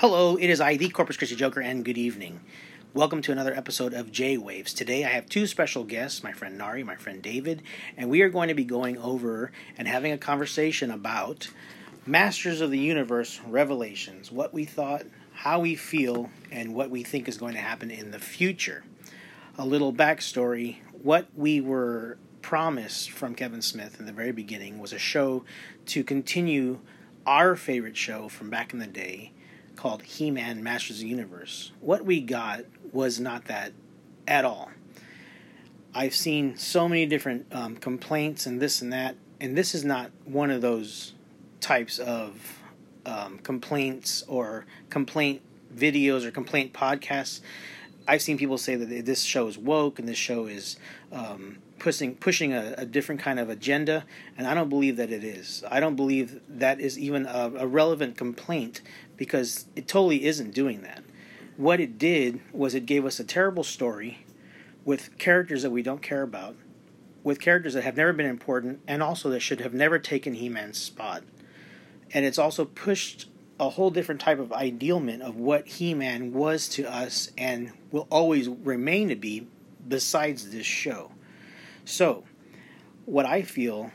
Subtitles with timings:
[0.00, 2.38] Hello, it is I, the Corpus Christi Joker, and good evening.
[2.94, 4.72] Welcome to another episode of J Waves.
[4.72, 7.64] Today I have two special guests, my friend Nari, my friend David,
[7.96, 11.48] and we are going to be going over and having a conversation about
[12.06, 15.02] Masters of the Universe Revelations, what we thought,
[15.32, 18.84] how we feel, and what we think is going to happen in the future.
[19.58, 24.92] A little backstory what we were promised from Kevin Smith in the very beginning was
[24.92, 25.44] a show
[25.86, 26.78] to continue
[27.26, 29.32] our favorite show from back in the day
[29.78, 31.70] called He Man Masters of the Universe.
[31.80, 33.72] What we got was not that
[34.26, 34.72] at all.
[35.94, 40.10] I've seen so many different um, complaints and this and that, and this is not
[40.24, 41.14] one of those
[41.60, 42.60] types of
[43.06, 47.40] um, complaints or complaint videos or complaint podcasts.
[48.08, 50.76] I've seen people say that this show is woke and this show is
[51.12, 54.04] um, pushing pushing a, a, different kind of agenda,
[54.36, 55.64] and I don't believe that it is.
[55.70, 58.80] I don't believe that is even a, a relevant complaint
[59.16, 61.02] because it totally isn't doing that.
[61.56, 64.24] What it did was it gave us a terrible story
[64.84, 66.56] with characters that we don't care about,
[67.22, 70.48] with characters that have never been important, and also that should have never taken He
[70.48, 71.24] Man's spot.
[72.12, 73.28] And it's also pushed
[73.60, 78.06] a whole different type of idealment of what He Man was to us and will
[78.10, 79.46] always remain to be
[79.86, 81.10] besides this show.
[81.88, 82.24] So,
[83.06, 83.92] what I feel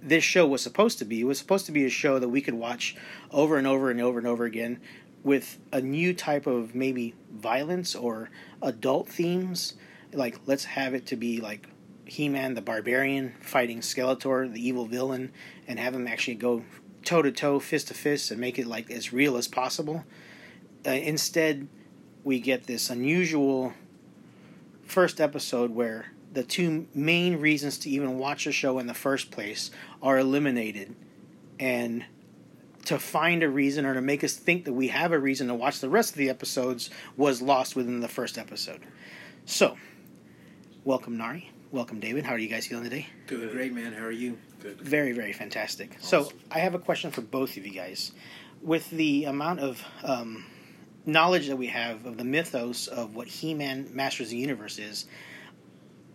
[0.00, 2.54] this show was supposed to be was supposed to be a show that we could
[2.54, 2.94] watch
[3.32, 4.78] over and over and over and over again
[5.24, 8.30] with a new type of maybe violence or
[8.62, 9.74] adult themes.
[10.12, 11.68] Like let's have it to be like
[12.04, 15.32] he-man the barbarian fighting skeletor the evil villain
[15.66, 16.62] and have him actually go
[17.04, 20.04] toe to toe fist to fist and make it like as real as possible.
[20.86, 21.66] Uh, instead
[22.22, 23.72] we get this unusual
[24.84, 29.30] first episode where the two main reasons to even watch a show in the first
[29.30, 29.70] place
[30.02, 30.94] are eliminated
[31.58, 32.04] and
[32.84, 35.54] to find a reason or to make us think that we have a reason to
[35.54, 38.80] watch the rest of the episodes was lost within the first episode.
[39.44, 39.76] So,
[40.84, 41.50] welcome Nari.
[41.70, 42.24] Welcome David.
[42.24, 43.06] How are you guys feeling today?
[43.26, 43.92] Doing great, man.
[43.92, 44.38] How are you?
[44.60, 44.80] Good.
[44.80, 45.96] Very, very fantastic.
[45.98, 46.24] Awesome.
[46.24, 48.12] So, I have a question for both of you guys.
[48.62, 50.46] With the amount of um,
[51.04, 54.78] knowledge that we have of the mythos of what He Man Masters of the Universe
[54.78, 55.06] is,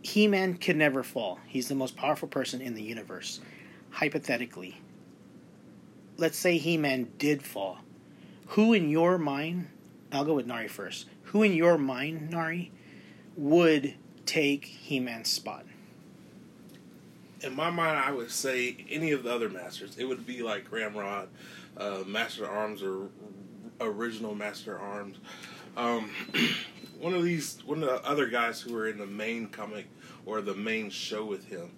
[0.03, 1.39] he Man can never fall.
[1.47, 3.39] He's the most powerful person in the universe.
[3.89, 4.81] Hypothetically,
[6.17, 7.79] let's say He Man did fall.
[8.47, 9.69] Who in your mind,
[10.11, 12.71] I'll go with Nari first, who in your mind, Nari,
[13.37, 15.65] would take He Man's spot?
[17.41, 19.97] In my mind, I would say any of the other masters.
[19.97, 21.29] It would be like Ramrod,
[21.77, 23.07] uh, Master Arms, or
[23.79, 25.17] original Master Arms.
[25.77, 26.11] Um,
[27.03, 29.87] one of these, one of the other guys who were in the main comic
[30.25, 31.69] or the main show with him.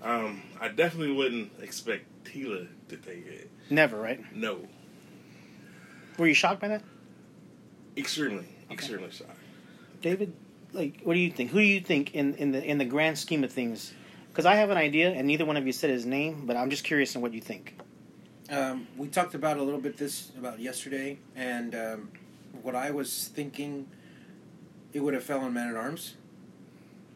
[0.00, 3.50] Um, I definitely wouldn't expect Teela to take it.
[3.68, 4.20] Never, right?
[4.34, 4.60] No.
[6.16, 6.82] Were you shocked by that?
[7.96, 8.74] Extremely, okay.
[8.74, 9.36] extremely shocked.
[10.00, 10.32] David,
[10.72, 11.50] like, what do you think?
[11.50, 13.92] Who do you think in in the in the grand scheme of things?
[14.28, 16.70] Because I have an idea, and neither one of you said his name, but I'm
[16.70, 17.76] just curious on what you think.
[18.48, 22.10] Um, we talked about a little bit this about yesterday, and um,
[22.62, 23.88] what I was thinking,
[24.92, 26.14] it would have fell on Man at Arms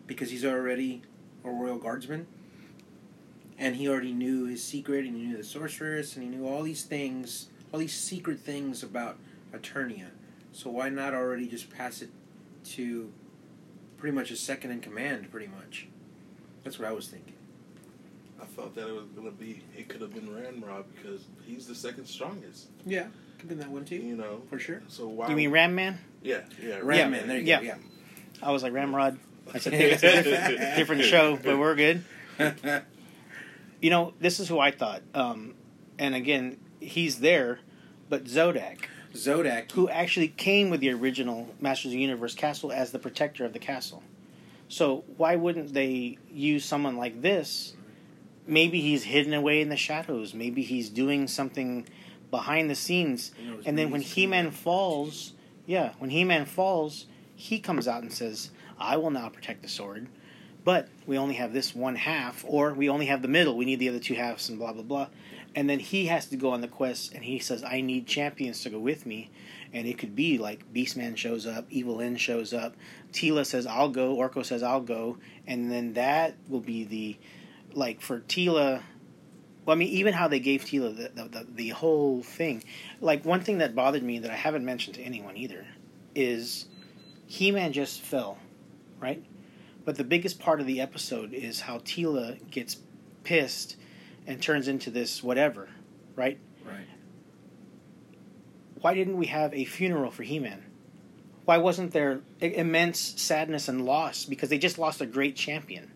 [0.07, 1.03] because he's already
[1.45, 2.27] a royal guardsman,
[3.59, 6.62] and he already knew his secret, and he knew the sorceress, and he knew all
[6.62, 9.17] these things, all these secret things about
[9.53, 10.09] Eternia.
[10.53, 12.11] So why not already just pass it
[12.65, 13.12] to
[13.99, 15.89] pretty much a second in command, pretty much?
[16.62, 17.35] That's what I was thinking.
[18.41, 19.62] I thought that it was gonna be.
[19.77, 22.67] It could have been Ramrod because he's the second strongest.
[22.85, 23.05] Yeah,
[23.39, 23.97] could have been that one too.
[23.97, 24.83] You know, for sure.
[24.89, 25.29] So why?
[25.29, 25.99] You mean Ram Man?
[26.25, 27.09] Yeah, yeah, Ram yeah.
[27.09, 27.29] Man.
[27.29, 27.61] There you yeah.
[27.61, 27.67] go.
[27.67, 27.77] Yeah.
[28.43, 29.19] I was like Ramrod.
[29.53, 32.05] I said it's a different, different show, but we're good.
[33.81, 35.03] You know, this is who I thought.
[35.12, 35.53] Um,
[35.99, 37.59] and again, he's there,
[38.09, 38.79] but Zodak.
[39.12, 39.73] Zodak.
[39.73, 43.53] Who actually came with the original Masters of the Universe castle as the protector of
[43.53, 44.03] the castle.
[44.69, 47.75] So why wouldn't they use someone like this?
[48.47, 50.33] Maybe he's hidden away in the shadows.
[50.33, 51.87] Maybe he's doing something
[52.31, 53.33] behind the scenes.
[53.67, 55.34] And then when He Man falls,
[55.66, 57.06] yeah, when He Man falls,
[57.37, 60.08] he comes out and says, I will now protect the sword,
[60.64, 63.56] but we only have this one half, or we only have the middle.
[63.56, 65.08] We need the other two halves, and blah blah blah.
[65.55, 68.62] And then he has to go on the quest, and he says, "I need champions
[68.62, 69.31] to go with me."
[69.72, 72.76] And it could be like Beastman shows up, Evil-Lyn shows up,
[73.12, 77.16] Teela says, "I'll go," Orko says, "I'll go," and then that will be the
[77.75, 78.82] like for Teela.
[79.64, 82.62] Well, I mean, even how they gave Teela the, the, the, the whole thing.
[83.00, 85.66] Like, one thing that bothered me that I haven't mentioned to anyone either
[86.14, 86.66] is
[87.26, 88.38] He Man just fell
[89.05, 89.22] right?
[89.84, 92.78] But the biggest part of the episode is how Teela gets
[93.22, 93.76] pissed
[94.26, 95.69] and turns into this whatever,
[96.16, 96.38] right?
[96.64, 96.87] Right.
[98.81, 100.64] why didn't we have a funeral for He-Man?
[101.44, 105.90] Why wasn't there immense sadness and loss because they just lost a great champion?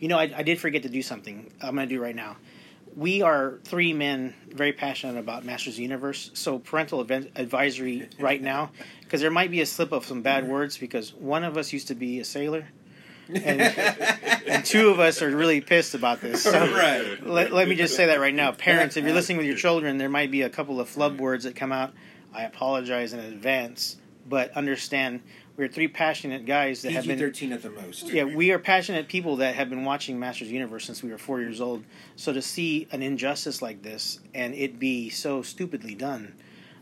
[0.00, 1.52] You know, I, I did forget to do something.
[1.62, 2.36] I'm going to do right now.
[2.96, 8.42] We are three men very passionate about Masters of the Universe, so parental advisory right
[8.42, 8.70] now,
[9.02, 11.88] because there might be a slip of some bad words because one of us used
[11.88, 12.68] to be a sailor,
[13.28, 13.60] and,
[14.48, 16.42] and two of us are really pissed about this.
[16.42, 17.24] So Right.
[17.24, 18.52] let, let me just say that right now.
[18.52, 21.44] Parents, if you're listening with your children, there might be a couple of flub words
[21.44, 21.92] that come out.
[22.34, 23.96] I apologize in advance,
[24.26, 25.22] but understand
[25.58, 28.08] we're three passionate guys that have PG been thirteen at the most.
[28.10, 31.40] yeah, we are passionate people that have been watching Masters Universe since we were four
[31.40, 31.84] years old.
[32.14, 36.34] So to see an injustice like this and it be so stupidly done,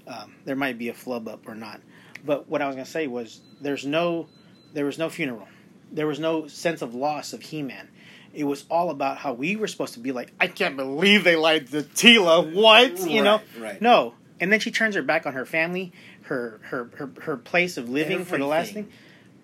[0.07, 1.81] um, there might be a flub up or not.
[2.25, 4.29] But what I was going to say was there's no,
[4.75, 5.49] there was no funeral,
[5.91, 7.89] there was no sense of loss of He-Man.
[8.35, 11.37] It was all about how we were supposed to be like, I can't believe they
[11.37, 12.53] lied to Teela.
[12.53, 13.41] What you know?
[13.57, 13.83] Right, right.
[13.83, 14.13] No.
[14.39, 15.93] And then she turns her back on her family,
[16.27, 18.89] her her her, her place of living for the last thing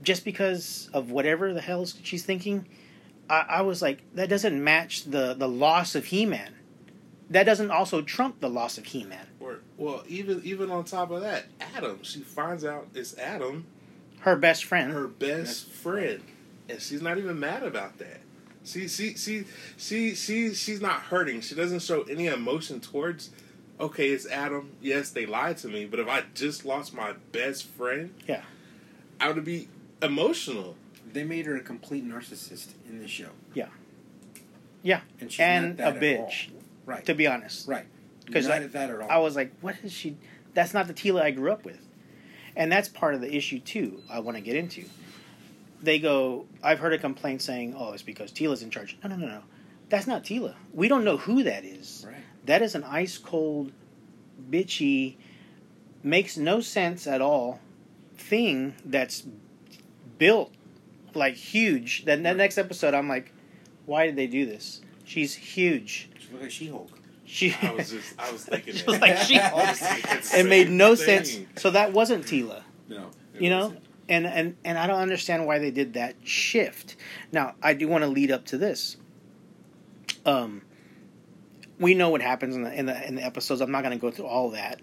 [0.03, 2.67] just because of whatever the hell she's thinking,
[3.31, 6.55] I, I was like, that doesn't match the, the loss of He Man.
[7.31, 9.27] That doesn't also trump the loss of He Man.
[9.41, 11.45] Or, well, even even on top of that,
[11.75, 12.01] Adam.
[12.03, 13.67] She finds out it's Adam,
[14.21, 14.93] Her best friend.
[14.93, 16.21] her best friend,
[16.69, 18.21] and she's not even mad about that.
[18.65, 19.45] See, see, see,
[19.77, 21.41] she, she, she's not hurting.
[21.41, 23.31] She doesn't show any emotion towards.
[23.83, 24.71] Okay, it's Adam.
[24.81, 28.43] Yes, they lied to me, but if I just lost my best friend, Yeah.
[29.21, 29.69] I would be
[30.01, 30.77] emotional.
[31.13, 33.31] They made her a complete narcissist in the show.
[34.85, 35.01] Yeah.
[35.21, 36.49] And she's And not a that at bitch,
[36.87, 37.05] Right.
[37.07, 37.69] to be honest.
[37.69, 37.87] Right.
[38.33, 39.11] 'Cause not I- at that at all.
[39.11, 40.17] I was like, what is she?
[40.55, 41.79] That's not the Teela I grew up with.
[42.57, 44.85] And that's part of the issue, too, I want to get into.
[45.83, 48.97] They go, I've heard a complaint saying, oh, it's because Teela's in charge.
[49.05, 49.43] No, no, no, no.
[49.89, 50.55] That's not Teela.
[50.73, 52.05] We don't know who that is.
[52.07, 52.12] right.
[52.47, 53.73] That is an ice cold,
[54.51, 55.17] bitchy,
[56.03, 57.61] makes no sense at all
[58.17, 59.25] thing that's
[60.19, 60.53] built
[61.15, 62.05] like huge.
[62.05, 63.33] Then the next episode, I'm like,
[63.87, 64.81] why did they do this?
[65.05, 66.09] She's huge.
[66.19, 66.99] She looked like She-Hulk.
[67.25, 68.87] She, I was just, I was thinking she that.
[68.89, 69.39] was like she.
[69.39, 71.25] I was thinking the It made no thing.
[71.25, 71.61] sense.
[71.63, 72.63] So that wasn't Teela.
[72.89, 73.11] No.
[73.39, 73.75] You know,
[74.09, 76.97] and and and I don't understand why they did that shift.
[77.33, 78.97] Now, I do want to lead up to this.
[80.27, 80.63] Um,
[81.83, 83.61] we know what happens in the in the in the episodes.
[83.61, 84.81] I'm not going to go through all that.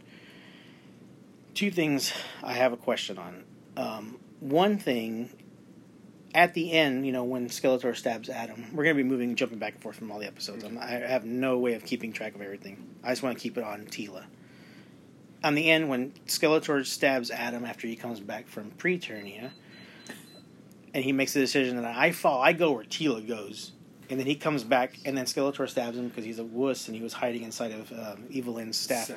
[1.56, 2.14] Two things
[2.44, 3.44] I have a question on.
[3.76, 5.30] Um, one thing,
[6.36, 9.58] at the end, you know, when Skeletor stabs Adam, we're going to be moving, jumping
[9.58, 10.64] back and forth from all the episodes.
[10.64, 12.96] I have no way of keeping track of everything.
[13.04, 14.26] I just want to keep it on Teela
[15.44, 19.52] on the end when Skeletor stabs Adam after he comes back from Preternia,
[20.94, 23.72] and he makes the decision that I fall, I go where Teela goes,
[24.10, 26.96] and then he comes back, and then Skeletor stabs him because he's a wuss and
[26.96, 29.16] he was hiding inside of um, Evil-Lyn's staff, yeah.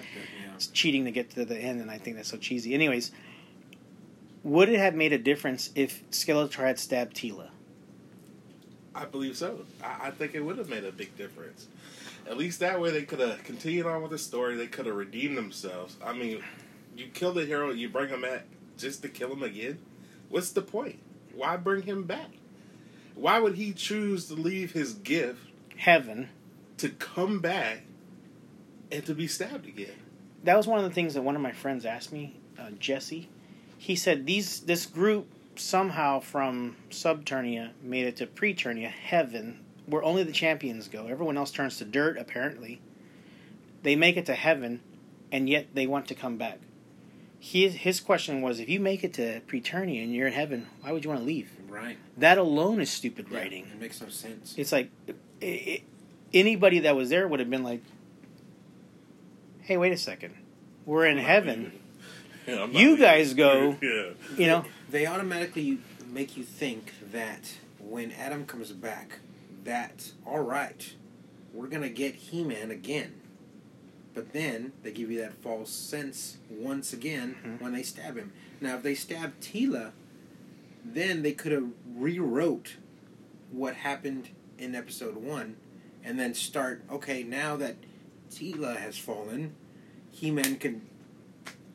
[0.72, 2.74] cheating to get to the end, and I think that's so cheesy.
[2.74, 3.10] Anyways,
[4.42, 7.48] would it have made a difference if Skeletor had stabbed Teela?
[8.94, 9.64] I believe so.
[9.82, 11.68] I, I think it would have made a big difference.
[12.28, 14.54] At least that way they could have continued on with the story.
[14.54, 15.96] They could have redeemed themselves.
[16.04, 16.42] I mean,
[16.96, 18.44] you kill the hero, you bring him back
[18.76, 19.78] just to kill him again.
[20.28, 20.98] What's the point?
[21.34, 22.28] Why bring him back?
[23.14, 25.41] Why would he choose to leave his gift
[25.76, 26.29] Heaven.
[26.79, 27.82] to come back
[28.91, 29.94] and to be stabbed again?
[30.44, 33.28] that was one of the things that one of my friends asked me, uh, Jesse.
[33.78, 35.26] He said these this group
[35.57, 41.07] somehow from Subternia made it to Preternia, heaven, where only the champions go.
[41.07, 42.16] Everyone else turns to dirt.
[42.19, 42.81] Apparently,
[43.83, 44.81] they make it to heaven,
[45.31, 46.59] and yet they want to come back.
[47.44, 50.92] His his question was, if you make it to Preternia and you're in heaven, why
[50.92, 51.50] would you want to leave?
[51.68, 51.99] Right.
[52.16, 53.66] That alone is stupid Yeah, writing.
[53.75, 54.54] It makes no sense.
[54.56, 55.82] It's like i i
[56.32, 57.82] anybody that was there would have been like,
[59.62, 60.34] "Hey, wait a second,
[60.87, 61.72] we're in heaven."
[62.46, 63.76] I'm not You guys go.
[63.82, 64.11] Yeah.
[64.38, 69.18] You know, They automatically make you think that when Adam comes back,
[69.64, 70.94] that all right,
[71.52, 73.14] we're gonna get He-Man again.
[74.14, 77.61] But then they give you that false sense once again Mhm.
[77.61, 78.33] when they stab him.
[78.61, 79.92] Now, if they stab Teela,
[80.85, 82.76] then they could have rewrote
[83.50, 84.28] what happened
[84.59, 85.57] in episode one,
[86.04, 86.83] and then start.
[86.90, 87.76] Okay, now that
[88.31, 89.54] Teela has fallen,
[90.11, 90.83] He-Man can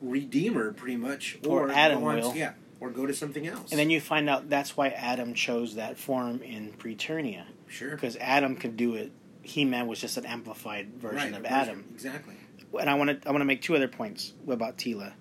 [0.00, 2.36] redeem her pretty much, Or or, Adam on, will.
[2.36, 3.70] yeah, or go to something else.
[3.72, 8.16] and then you find out that's why Adam chose that form in Preternia sure, because
[8.16, 9.10] Adam could do it.
[9.48, 11.84] He Man was just an amplified version right, of Adam.
[11.94, 12.34] exactly.
[12.78, 15.12] And I want to I want to make two other points about Teela.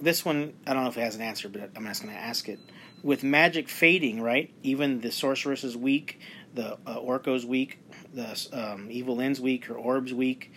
[0.00, 2.20] This one I don't know if it has an answer, but I'm just going to
[2.20, 2.60] ask it.
[3.02, 4.52] With magic fading, right?
[4.62, 6.20] Even the sorceress is weak,
[6.54, 7.78] the uh, Orko's weak,
[8.14, 10.52] the um, Evil-Lyn's weak, her orb's weak.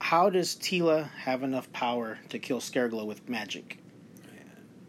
[0.00, 3.78] how does Teela have enough power to kill Scareglow with magic?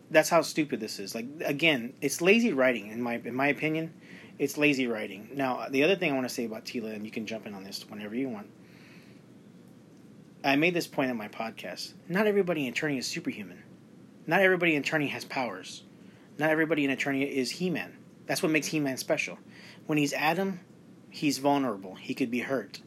[0.09, 1.15] That's how stupid this is.
[1.15, 3.93] Like again, it's lazy writing in my in my opinion.
[4.39, 5.29] It's lazy writing.
[5.33, 7.53] Now, the other thing I want to say about Teela, and you can jump in
[7.53, 8.47] on this whenever you want.
[10.43, 11.93] I made this point in my podcast.
[12.09, 13.61] Not everybody in Eternia is superhuman.
[14.25, 15.83] Not everybody in Eternia has powers.
[16.37, 17.95] Not everybody in Eternia is He Man.
[18.25, 19.37] That's what makes He Man special.
[19.85, 20.59] When he's Adam,
[21.09, 21.95] he's vulnerable.
[21.95, 22.81] He could be hurt.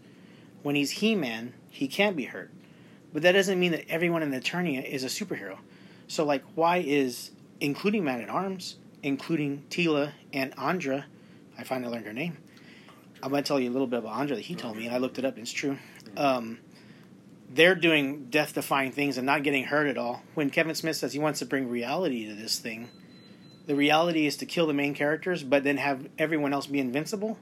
[0.63, 2.51] When he's He Man, he can't be hurt.
[3.13, 5.59] But that doesn't mean that everyone in Eternia is a superhero.
[6.09, 11.07] So, like, why is, including Man at Arms, including Teela and Andra,
[11.58, 12.37] I finally learned her name.
[13.23, 14.94] I'm going to tell you a little bit about Andra that he told me, and
[14.94, 15.78] I looked it up, and it's true.
[16.16, 16.58] Um,
[17.50, 20.23] they're doing death defying things and not getting hurt at all.
[20.34, 22.88] When Kevin Smith says he wants to bring reality to this thing,
[23.66, 27.38] the reality is to kill the main characters, but then have everyone else be invincible.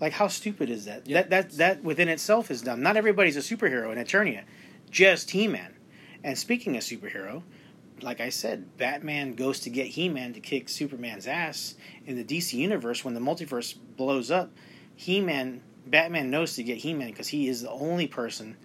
[0.00, 1.06] Like how stupid is that?
[1.06, 1.22] Yeah.
[1.22, 2.80] That that that within itself is dumb.
[2.80, 4.44] Not everybody's a superhero in Eternia,
[4.90, 5.74] just He Man.
[6.22, 7.42] And speaking of superhero,
[8.02, 11.74] like I said, Batman goes to get He Man to kick Superman's ass
[12.06, 14.50] in the DC universe when the multiverse blows up.
[14.94, 18.56] He Man, Batman knows to get He Man because he is the only person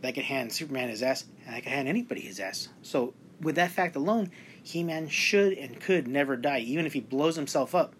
[0.00, 2.68] that can hand Superman his ass, and that can hand anybody his ass.
[2.82, 4.30] So with that fact alone,
[4.62, 7.94] He Man should and could never die, even if he blows himself up.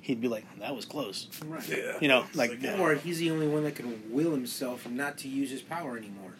[0.00, 1.68] He'd be like, "That was close." Right.
[1.68, 1.98] Yeah.
[2.00, 5.28] You know, It's like- Or he's the only one that can will himself not to
[5.28, 6.32] use his power anymore,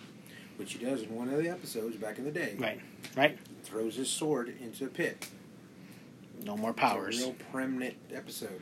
[0.56, 2.56] which he does in one of the episodes back in the day.
[2.58, 2.80] Right,
[3.16, 3.38] right.
[3.62, 5.28] Throws his sword into a pit.
[6.44, 7.20] No more It's powers.
[7.20, 8.60] a real preeminent episode.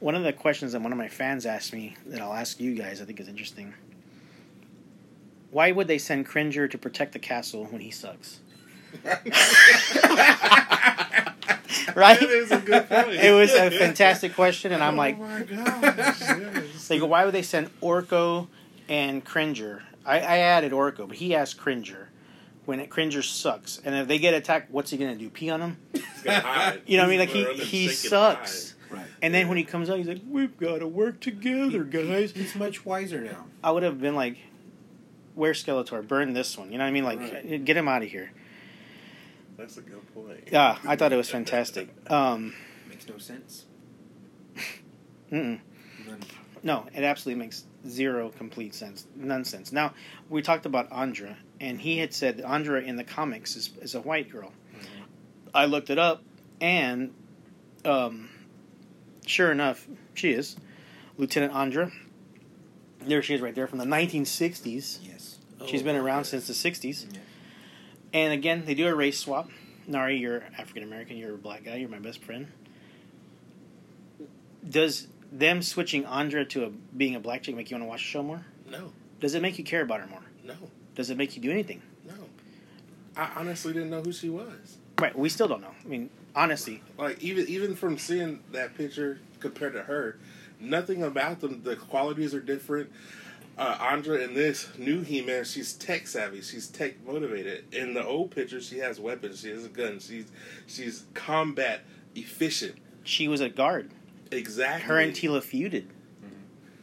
[0.00, 2.74] One of the questions that one of my fans asked me that I'll ask you
[2.74, 3.72] guys, I think is interesting.
[5.50, 8.40] Why would they send Cringer to protect the castle when he sucks?
[11.94, 12.18] Right?
[12.20, 13.08] That is a good point.
[13.14, 16.20] It was a fantastic question, and I'm oh like, my gosh.
[16.20, 16.88] yes.
[16.88, 18.48] they go, why would they send Orko
[18.88, 19.82] and Cringer?
[20.04, 22.05] I, I added Orko, but he asked Cringer
[22.66, 25.30] when it, Cringer sucks, and if they get attacked, what's he gonna do?
[25.30, 25.76] Pee on them?
[25.92, 26.02] He's.
[26.86, 27.18] You know what I mean?
[27.20, 28.74] Like he gonna run and he shake and sucks.
[28.90, 29.06] Right.
[29.22, 32.54] And then when he comes out, he's like, "We've got to work together, guys." He's
[32.54, 33.46] much wiser now.
[33.64, 34.36] I would have been like,
[35.34, 36.06] "Where's Skeletor?
[36.06, 37.04] Burn this one." You know what I mean?
[37.04, 37.64] Like, Right.
[37.64, 38.30] get him out of here.
[39.56, 40.48] That's a good point.
[40.52, 41.88] Yeah, I thought it was fantastic.
[42.10, 42.54] Um,
[42.88, 43.64] Makes no sense.
[45.32, 45.60] mm-mm.
[46.62, 49.72] No, it absolutely makes zero complete sense, nonsense.
[49.72, 49.94] Now,
[50.28, 53.94] we talked about Andra, and he had said that Andra in the comics is, is
[53.94, 54.52] a white girl.
[55.54, 56.22] I looked it up,
[56.60, 57.14] and
[57.84, 58.28] um,
[59.26, 60.56] sure enough, she is
[61.16, 61.90] Lieutenant Andra.
[63.00, 64.98] There she is, right there from the 1960s.
[65.02, 65.38] Yes.
[65.66, 66.40] She's Oh, been around yeah.
[66.40, 67.12] since the 60s.
[67.12, 67.20] Yeah.
[68.12, 69.48] And again, they do a race swap.
[69.86, 72.48] Nari, you're African American, you're a black guy, you're my best friend.
[74.68, 78.00] Does them switching Andra to a, being a black chick make you want to watch
[78.00, 78.44] the show more?
[78.70, 80.22] No, Does it make you care about her more?
[80.44, 80.54] no,
[80.94, 81.82] Does it make you do anything?
[82.06, 82.14] no.
[83.16, 84.76] I honestly didn't know who she was.
[85.00, 85.74] Right, we still don't know.
[85.84, 90.18] I mean, honestly, Like even even from seeing that picture compared to her,
[90.60, 91.62] nothing about them.
[91.62, 92.90] The qualities are different.
[93.58, 96.42] Uh, Andra in this new He-Man, she's tech savvy.
[96.42, 97.72] She's tech motivated.
[97.74, 99.40] In the old picture, she has weapons.
[99.40, 99.98] She has a gun.
[99.98, 100.26] She's
[100.66, 101.80] she's combat
[102.14, 102.76] efficient.
[103.02, 103.90] she was a guard.
[104.30, 104.86] Exactly.
[104.88, 105.84] Her and Teela feuded.
[105.84, 106.28] Mm-hmm.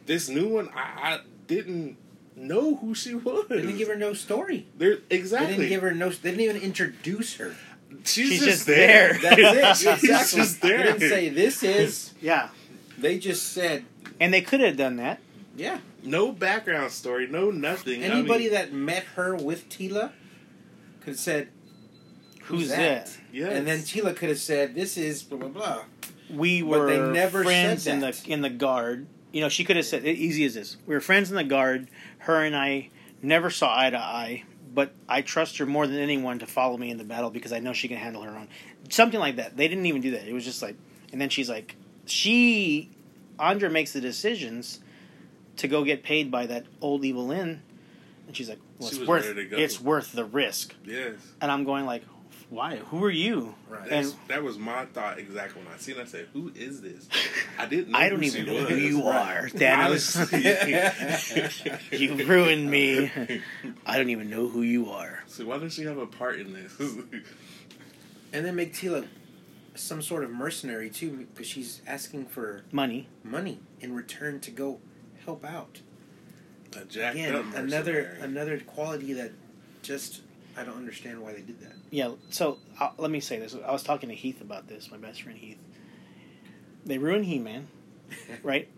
[0.06, 1.96] This new one, I, I didn't
[2.36, 3.46] know who she was.
[3.48, 4.66] They didn't give her no story.
[4.76, 5.56] There, They exactly.
[5.56, 6.10] didn't give her no.
[6.10, 7.54] They didn't even introduce her.
[8.04, 9.16] She's, She's just, just there.
[9.20, 9.36] there.
[9.52, 9.86] That's it.
[10.00, 10.38] She's Exactly.
[10.40, 12.12] just They didn't say this is.
[12.20, 12.48] Yeah.
[12.98, 13.84] They just said,
[14.20, 15.20] And they could have done that.
[15.56, 15.78] yeah.
[16.02, 17.26] No background story.
[17.26, 18.02] No nothing.
[18.02, 20.12] I Anybody mean, that met her with Teela
[21.00, 21.48] could have said,
[22.44, 23.06] Who's that?
[23.06, 23.18] that?
[23.32, 23.52] Yes.
[23.52, 25.84] And then Teela could have said, this is blah, blah, blah.
[26.36, 29.06] We were they never friends said in the in the guard.
[29.32, 30.76] You know, she could have said easy as this.
[30.86, 31.88] We were friends in the guard.
[32.18, 36.38] Her and I never saw eye to eye, but I trust her more than anyone
[36.38, 38.48] to follow me in the battle because I know she can handle her own.
[38.90, 39.56] Something like that.
[39.56, 40.28] They didn't even do that.
[40.28, 40.76] It was just like,
[41.10, 41.74] and then she's like,
[42.06, 42.90] she,
[43.38, 44.80] Andra makes the decisions
[45.56, 47.62] to go get paid by that old Evil-Lyn,
[48.26, 49.56] and she's like, well, She it's worth ready to go.
[49.56, 50.74] it's worth the risk.
[50.84, 51.14] Yes.
[51.40, 52.02] And I'm going like,
[52.54, 52.76] why?
[52.76, 53.54] Who are you?
[53.68, 53.88] Right.
[53.88, 55.96] That's, And that was my thought exactly when I seen.
[55.96, 56.02] it.
[56.02, 57.08] I said, "Who is this?"
[57.58, 57.90] I didn't.
[57.90, 58.68] Know I don't who even she know was.
[58.70, 60.16] who you are, Thanos.
[61.98, 63.10] You ruined me.
[63.86, 65.22] I don't even know who you are.
[65.26, 66.72] So why does she have a part in this?
[68.32, 69.06] And then make Teela
[69.76, 73.06] some sort of mercenary, too, because she's asking for Money.
[73.22, 74.80] money in return to go
[75.24, 75.80] help out.
[76.76, 79.30] a jacked Again, up another another quality that
[79.82, 80.22] just
[80.56, 81.72] I don't understand why they did that.
[81.90, 82.12] Yeah.
[82.30, 83.56] So uh, let me say this.
[83.66, 84.90] I was talking to Heath about this.
[84.90, 85.58] My best friend Heath.
[86.84, 87.68] They ruined He Man,
[88.42, 88.68] right?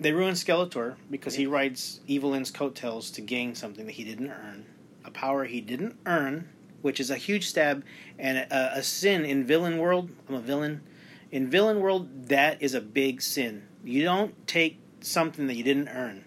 [0.00, 4.66] they ruined Skeletor because he rides Evil-Lyn's coattails to gain something that he didn't earn,
[5.04, 6.48] a power he didn't earn,
[6.82, 7.84] which is a huge stab
[8.18, 10.10] and a, a sin in villain world.
[10.28, 10.82] I'm a villain.
[11.30, 13.66] In villain world, that is a big sin.
[13.84, 16.24] You don't take something that you didn't earn.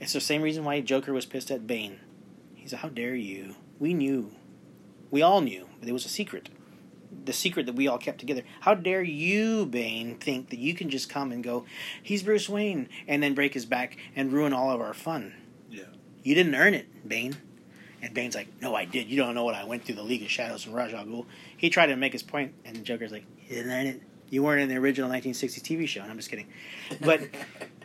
[0.00, 2.00] It's the same reason why Joker was pissed at Bane.
[2.54, 3.54] He's like, "How dare you?
[3.82, 4.30] We knew,
[5.10, 6.48] we all knew, but it was a secret."
[7.24, 8.42] the secret that we all kept together.
[8.60, 11.66] How dare you, Bane, think that you can just come and go,
[12.02, 15.34] he's Bruce Wayne, and then break his back and ruin all of our fun?
[15.70, 15.84] Yeah.
[16.22, 17.36] You didn't earn it, Bane.
[18.00, 19.08] And Bane's like, no, I did.
[19.08, 21.26] You don't know what I went through the League of Shadows and Ra's al Ghul.
[21.56, 24.02] He tried to make his point, and the Joker's like, you didn't earn it.
[24.30, 26.00] You weren't in the original 1960s TV show.
[26.00, 26.48] And I'm just kidding.
[27.00, 27.20] But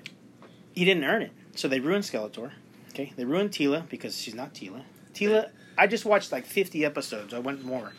[0.74, 1.32] he didn't earn it.
[1.56, 2.52] So they ruined Skeletor.
[2.90, 4.84] Okay, they ruined Teela because she's not Teela.
[5.14, 7.34] Teela, I just watched like 50 episodes.
[7.34, 7.94] I went more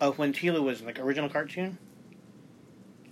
[0.00, 1.78] of when Teela was like original cartoon.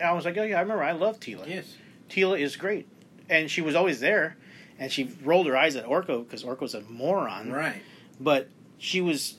[0.01, 0.83] And I was like, oh yeah, I remember.
[0.83, 1.47] I love Teela.
[1.47, 1.77] Yes.
[2.09, 2.89] Teela is great,
[3.29, 4.37] and she was always there,
[4.79, 7.53] and she rolled her eyes at Orko because Orko's a moron.
[7.53, 7.83] Right.
[8.19, 8.49] But
[8.79, 9.37] she was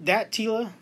[0.00, 0.72] that Teela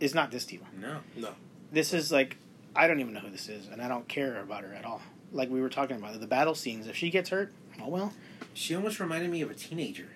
[0.00, 0.66] is not this Teela.
[0.78, 0.98] No.
[1.16, 1.30] No.
[1.72, 2.36] This is like
[2.76, 5.00] I don't even know who this is, and I don't care about her at all.
[5.32, 6.86] Like we were talking about the battle scenes.
[6.86, 8.12] If she gets hurt, oh well.
[8.52, 10.08] She almost reminded me of a teenager.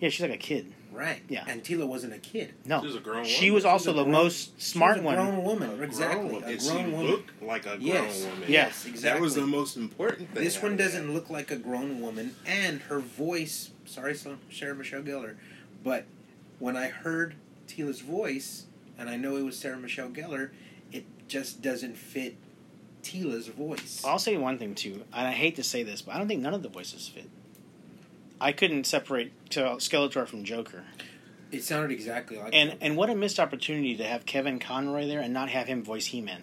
[0.00, 0.74] Yeah, she's like a kid.
[0.96, 1.20] Right.
[1.28, 1.44] Yeah.
[1.46, 2.54] And Teela wasn't a kid.
[2.64, 3.40] No, She was a grown she woman.
[3.40, 5.26] She was also a the grown- most smart she was a one.
[5.30, 5.70] grown woman.
[5.80, 6.28] A exactly.
[6.30, 6.42] grown.
[6.42, 7.06] A And grown she woman.
[7.10, 8.24] looked like a grown Yes.
[8.24, 8.44] woman.
[8.48, 9.00] Yes, exactly.
[9.02, 10.42] That was the most important thing.
[10.42, 13.70] This out one doesn't look like a grown woman, and her voice.
[13.84, 15.36] Sorry, Sarah Michelle Gellar,
[15.84, 16.06] but
[16.58, 17.34] when I heard
[17.68, 18.64] Teela's voice,
[18.98, 20.50] and I know it was Sarah Michelle Gellar,
[20.90, 22.36] it just doesn't fit
[23.02, 24.02] Teela's voice.
[24.04, 26.40] I'll say one thing too, and I hate to say this, but I don't think
[26.42, 27.28] none of the voices fit.
[28.40, 30.84] I couldn't separate Skeletor from Joker.
[31.52, 32.78] It sounded exactly like And him.
[32.80, 36.06] and what a missed opportunity to have Kevin Conroy there and not have him voice
[36.06, 36.42] He Man.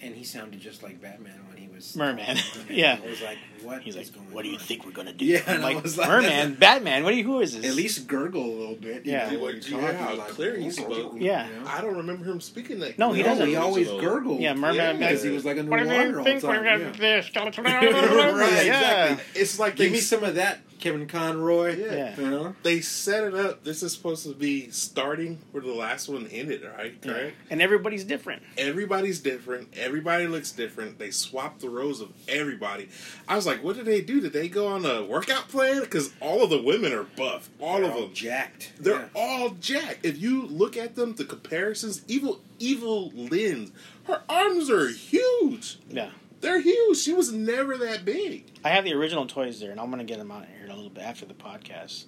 [0.00, 2.36] and he sounded just like Batman when he was Merman.
[2.70, 2.98] Yeah.
[3.02, 3.82] I was like, what?
[3.82, 5.72] He's is like, going "What do you think we're gonna do?" Yeah, I'm and I
[5.74, 7.02] like, was like- Merman, Batman.
[7.02, 7.24] What do you?
[7.24, 7.64] Who is this?
[7.66, 9.04] At least gurgle a little bit.
[9.06, 9.30] you Yeah.
[9.30, 11.14] know, when Yeah, you're talking, how like, clear he spoke.
[11.18, 11.48] Yeah.
[11.48, 11.66] you know?
[11.66, 12.98] I don't remember him speaking that.
[12.98, 13.48] No, he No, doesn't.
[13.48, 14.00] He always Original.
[14.00, 14.40] gurgled.
[14.40, 16.64] Yeah, Merman- because he was like What do you underwater all the think we're time.
[16.64, 16.92] gonna Yeah.
[16.92, 16.98] do?
[16.98, 17.64] This Skeletor.
[18.36, 19.04] Right, yeah.
[19.12, 19.40] exactly.
[19.40, 21.76] It's like Give me some of that, Kevin Conroy.
[21.76, 22.18] Yeah.
[22.20, 22.54] You know?
[22.62, 23.64] They set it up.
[23.64, 26.94] This is supposed to be starting where the last one ended, right?
[27.02, 27.12] Yeah.
[27.12, 27.36] Correct.
[27.50, 28.42] And everybody's different.
[28.58, 29.68] Everybody's different.
[29.76, 30.98] Everybody looks different.
[30.98, 32.88] They swapped the roles of everybody.
[33.28, 34.20] I was like, what did they do?
[34.20, 35.80] Did they go on a workout plan?
[35.80, 37.48] Because all of the women are buff.
[37.60, 38.14] All They're of them.
[38.14, 38.72] jacked.
[38.78, 39.08] They're Yeah.
[39.14, 40.04] all jacked.
[40.04, 43.72] If you look at them, the comparisons, evil, evil Lynn,
[44.04, 45.78] her arms are huge.
[45.90, 46.10] Yeah.
[46.40, 46.98] They're huge.
[46.98, 48.46] She was never that big.
[48.64, 50.74] I have the original toys there, and I'm gonna get them out here in a
[50.74, 52.04] little bit after the podcast.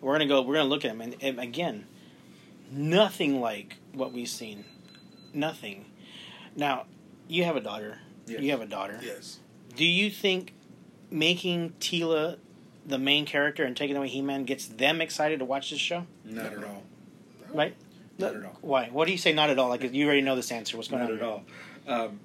[0.00, 0.42] We're gonna go.
[0.42, 1.86] We're gonna look at them, and, and again,
[2.70, 4.64] nothing like what we've seen.
[5.32, 5.86] Nothing.
[6.56, 6.86] Now,
[7.28, 7.98] you have a daughter.
[8.26, 8.40] Yes.
[8.40, 8.98] You have a daughter.
[9.02, 9.38] Yes.
[9.76, 10.52] Do you think
[11.10, 12.38] making Teela
[12.86, 16.06] the main character and taking away He-Man gets them excited to watch this show?
[16.24, 16.82] Not at all.
[17.52, 17.74] Right?
[18.18, 18.58] Not at all.
[18.60, 18.88] Why?
[18.90, 19.32] What do you say?
[19.32, 19.68] Not at all.
[19.68, 20.76] Like you already know this answer.
[20.76, 21.16] What's going Not on?
[21.18, 21.24] Not
[21.88, 22.04] at all.
[22.06, 22.20] Um,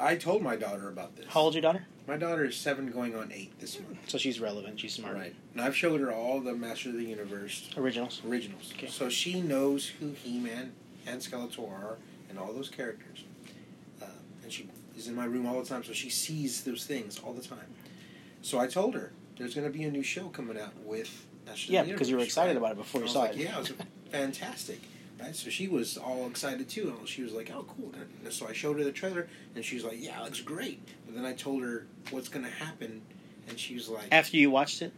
[0.00, 1.26] I told my daughter about this.
[1.28, 1.86] How old's your daughter?
[2.08, 3.98] My daughter is seven, going on eight this month.
[4.08, 4.80] So she's relevant.
[4.80, 5.14] She's smart.
[5.14, 5.34] Right.
[5.52, 8.22] And I've showed her all the Master of the Universe Originals.
[8.26, 8.72] originals.
[8.76, 8.88] Okay.
[8.88, 10.72] So she knows who He-Man
[11.06, 11.98] and Skeletor are
[12.30, 13.24] and all those characters.
[14.02, 14.06] Uh,
[14.42, 17.32] and she is in my room all the time, so she sees those things all
[17.34, 17.66] the time.
[18.42, 21.70] So I told her there's going to be a new show coming out with Master
[21.72, 22.56] Yeah, of the because you were excited right?
[22.56, 23.36] about it before I you saw like, it.
[23.38, 23.72] Yeah, it was
[24.10, 24.80] fantastic.
[25.20, 26.94] Right, so she was all excited too.
[26.98, 27.92] And she was like, "Oh, cool!"
[28.24, 30.80] And so I showed her the trailer, and she was like, "Yeah, it looks great."
[31.06, 33.02] But then I told her what's going to happen,
[33.48, 34.92] and she was like, After you watched it.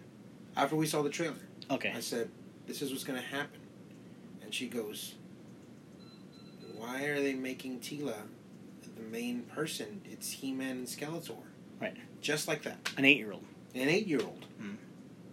[0.56, 1.34] after we saw the trailer,
[1.70, 1.92] Okay.
[1.96, 2.30] I said,
[2.66, 3.60] "This is what's going to happen,"
[4.42, 5.14] and she goes,
[6.76, 8.14] "Why are they making Teela
[8.96, 10.02] the main person?
[10.04, 11.36] It's He-Man and Skeletor."
[11.80, 11.96] Right.
[12.20, 12.78] Just like that.
[12.96, 13.44] An eight-year-old.
[13.74, 14.74] An eight-year-old Hmm.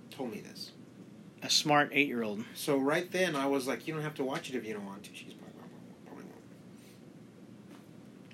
[0.10, 0.72] told me this.
[1.42, 2.44] A smart eight-year-old.
[2.54, 4.86] So right then, I was like, "You don't have to watch it if you don't
[4.86, 6.28] want to." She's probably, won't.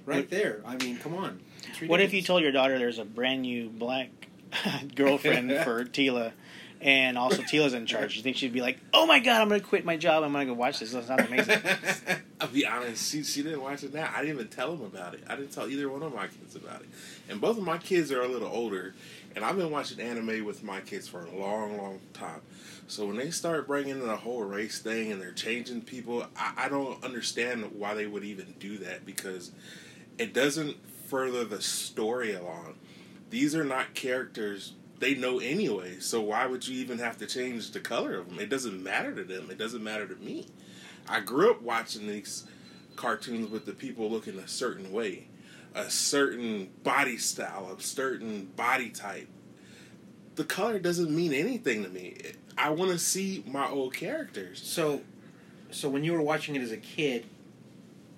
[0.05, 0.61] Right there.
[0.65, 1.39] I mean, come on.
[1.87, 4.09] What if you told your daughter there's a brand new black
[4.95, 6.31] girlfriend for Teela,
[6.81, 8.15] and also Teela's in charge?
[8.15, 10.23] You think she'd be like, "Oh my god, I'm gonna quit my job.
[10.23, 10.91] I'm gonna go watch this.
[10.91, 11.59] This sounds amazing."
[12.41, 14.11] I'll be honest, she, she didn't watch it now.
[14.13, 15.23] I didn't even tell them about it.
[15.27, 16.87] I didn't tell either one of my kids about it.
[17.29, 18.93] And both of my kids are a little older,
[19.35, 22.41] and I've been watching anime with my kids for a long, long time.
[22.87, 26.65] So when they start bringing in the whole race thing and they're changing people, I,
[26.65, 29.51] I don't understand why they would even do that because
[30.17, 32.75] it doesn't further the story along.
[33.29, 37.71] These are not characters they know anyway, so why would you even have to change
[37.71, 38.39] the color of them?
[38.39, 39.49] It doesn't matter to them.
[39.51, 40.47] It doesn't matter to me.
[41.07, 42.45] I grew up watching these
[42.95, 45.27] cartoons with the people looking a certain way.
[45.75, 49.27] a certain body style, a certain body type,
[50.35, 52.17] the color doesn't mean anything to me.
[52.57, 54.61] I want to see my old characters.
[54.63, 55.01] So,
[55.71, 57.25] so when you were watching it as a kid,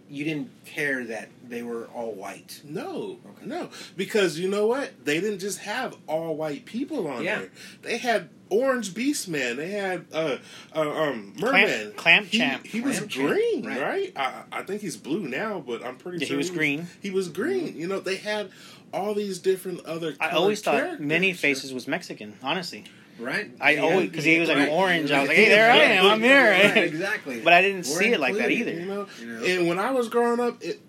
[0.10, 2.62] you didn't care that they were all white.
[2.64, 3.46] No, Okay.
[3.46, 5.04] no, because you know what?
[5.06, 7.40] They didn't just have all white people on Yeah.
[7.40, 7.50] there.
[7.82, 9.58] They had Orange Beast Man.
[9.58, 10.38] They had uh,
[10.74, 11.92] uh um Merman.
[11.98, 12.66] Clamp he, Champ.
[12.66, 13.82] He was Clamp Champ, green, right.
[13.82, 14.14] right?
[14.16, 16.88] I, I think he's blue now, but I'm pretty Yeah, he sure was green.
[17.02, 17.76] He was green.
[17.76, 18.50] You know, they had
[18.94, 20.16] all these different other.
[20.20, 21.00] I always thought characters.
[21.06, 22.36] Many Faces was Mexican.
[22.42, 22.86] Honestly,
[23.20, 23.52] Right?
[23.60, 23.82] I Yeah.
[23.82, 24.70] always- 'cause he was like Right.
[24.70, 26.52] orange, I was like, hey, there I am, I'm here.
[26.52, 27.40] Right, exactly.
[27.42, 28.72] but I didn't We're see it like that either.
[28.72, 29.08] You know?
[29.20, 29.44] You know?
[29.46, 30.80] and when I was growing up, it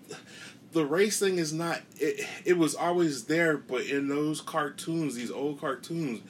[0.71, 1.81] the race thing is not.
[1.97, 6.21] It, it was always there, but in those cartoons, these old cartoons,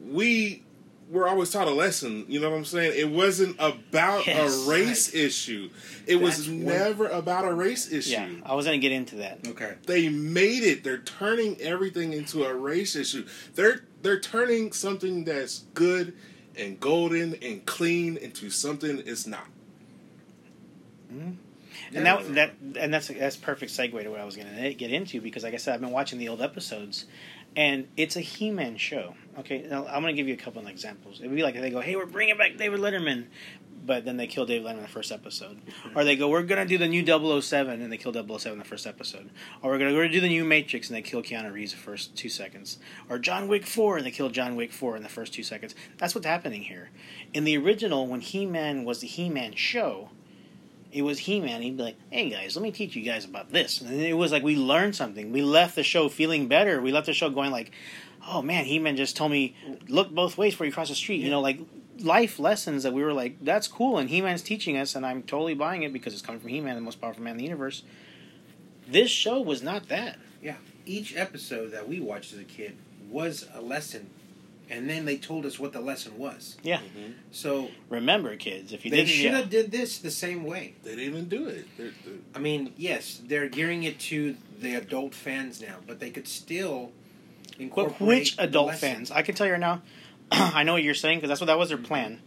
[0.00, 0.62] we
[1.10, 2.24] were always taught a lesson.
[2.28, 2.92] You know what I'm saying?
[2.96, 4.66] It wasn't about Yes.
[4.66, 5.68] a race issue.
[6.06, 8.12] It was That's what- never about a race issue.
[8.12, 9.40] Yeah, I was gonna get into that.
[9.46, 9.72] Okay.
[9.86, 10.84] They made it.
[10.84, 13.26] They're turning everything into a race issue.
[13.54, 16.14] They're they're turning something that's good
[16.56, 19.46] and golden and clean into something it's not.
[21.94, 24.92] And that that and that's that's perfect segue to what I was going to get
[24.92, 27.06] into because, like I said, I've been watching the old episodes,
[27.56, 29.14] and it's a He-Man show.
[29.38, 31.20] Okay, now I'm going to give you a couple of examples.
[31.20, 33.26] It'd be like they go, "Hey, we're bringing back David Letterman,"
[33.84, 35.60] but then they kill David Letterman in the first episode,
[35.94, 38.58] or they go, "We're going to do the new 007," and they kill 007 in
[38.58, 39.30] the first episode,
[39.62, 41.84] or we're going to do the new Matrix and they kill Keanu Reeves in the
[41.84, 45.08] first two seconds, or John Wick 4 and they kill John Wick 4 in the
[45.08, 45.74] first two seconds.
[45.98, 46.90] That's what's happening here.
[47.34, 50.10] In the original, when He-Man was the He-Man show
[50.92, 51.62] it was He Man.
[51.62, 54.30] He'd be like, "Hey guys, let me teach you guys about this." And it was
[54.30, 55.32] like we learned something.
[55.32, 56.80] We left the show feeling better.
[56.82, 57.72] We left the show going like,
[58.26, 59.54] "Oh man, He Man just told me
[59.88, 61.60] look both ways before you cross the street." You know, like
[61.98, 65.22] life lessons that we were like, "That's cool." And He Man's teaching us, and I'm
[65.22, 67.44] totally buying it because it's coming from He Man, the most powerful man in the
[67.44, 67.82] universe.
[68.88, 70.18] This show was not that.
[70.42, 70.56] Yeah.
[70.84, 72.76] Each episode that we watched as a kid
[73.08, 74.10] was a lesson,
[74.68, 76.56] and then they told us what the lesson was.
[76.62, 76.78] Yeah.
[76.78, 77.12] Mm-hmm.
[77.30, 79.36] So Remember, kids, if you they didn't, should yeah.
[79.38, 80.74] have did this the same way.
[80.82, 81.66] They didn't even do it.
[81.76, 86.10] They're, they're, I mean, yes, they're gearing it to the adult fans now, but they
[86.10, 86.90] could still incorporate.
[86.90, 87.01] But
[87.98, 89.10] which adult fans?
[89.10, 89.82] I can tell you right now.
[90.32, 92.20] I know what you're saying because that's what that was their plan.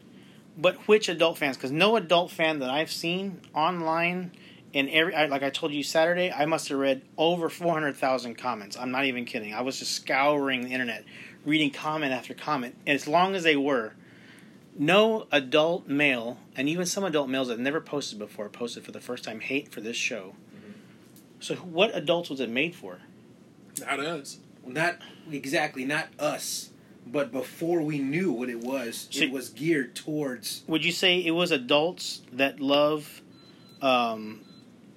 [0.57, 1.57] But which adult fans?
[1.57, 4.31] Because no adult fan that I've seen online
[4.75, 7.95] in every I, like I told you Saturday, I must have read over four hundred
[7.95, 8.77] thousand comments.
[8.77, 9.53] I'm not even kidding.
[9.53, 11.03] I was just scouring the internet,
[11.45, 13.93] reading comment after comment, and as long as they were,
[14.77, 18.99] no adult male, and even some adult males that never posted before posted for the
[18.99, 20.35] first time hate for this show.
[20.53, 20.71] Mm-hmm.
[21.39, 22.99] So what adults was it made for?
[23.79, 24.39] not us.
[24.65, 24.97] Not
[25.31, 26.69] exactly, not us,
[27.05, 30.63] but before we knew what it was, See- it was geared towards.
[30.67, 33.21] would you say it was adults that love
[33.81, 34.41] um,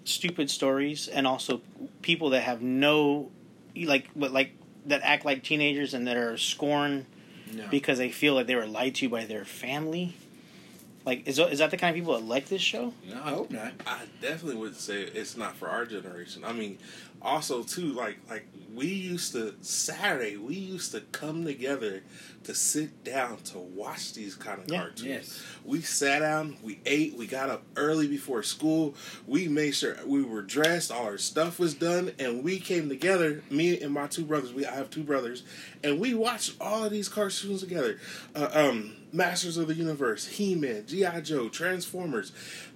[0.04, 1.60] stupid stories and also
[2.02, 3.30] people that have no
[3.76, 4.52] like what like
[4.86, 7.04] that act like teenagers and that are scorned
[7.52, 7.64] No.
[7.70, 10.16] because they feel like they were lied to by their family
[11.04, 13.50] like is, is that the kind of people that like this show no, I hope
[13.50, 13.72] not.
[13.86, 16.42] I definitely would say it's not for our generation.
[16.44, 16.78] I mean,
[17.22, 22.02] also too, like like we used to Saturday, we used to come together
[22.44, 24.78] to sit down to watch these kind of Yeah.
[24.82, 25.04] cartoons.
[25.04, 25.40] Yes.
[25.64, 28.94] We sat down, we ate, we got up early before school.
[29.26, 33.42] We made sure we were dressed, all our stuff was done, and we came together.
[33.50, 34.52] Me and my two brothers.
[34.52, 35.42] We I have two brothers,
[35.82, 37.98] and we watched all of these cartoons together.
[38.34, 42.30] Uh, um, Masters of the Universe, He Man, GI Joe, Transformers.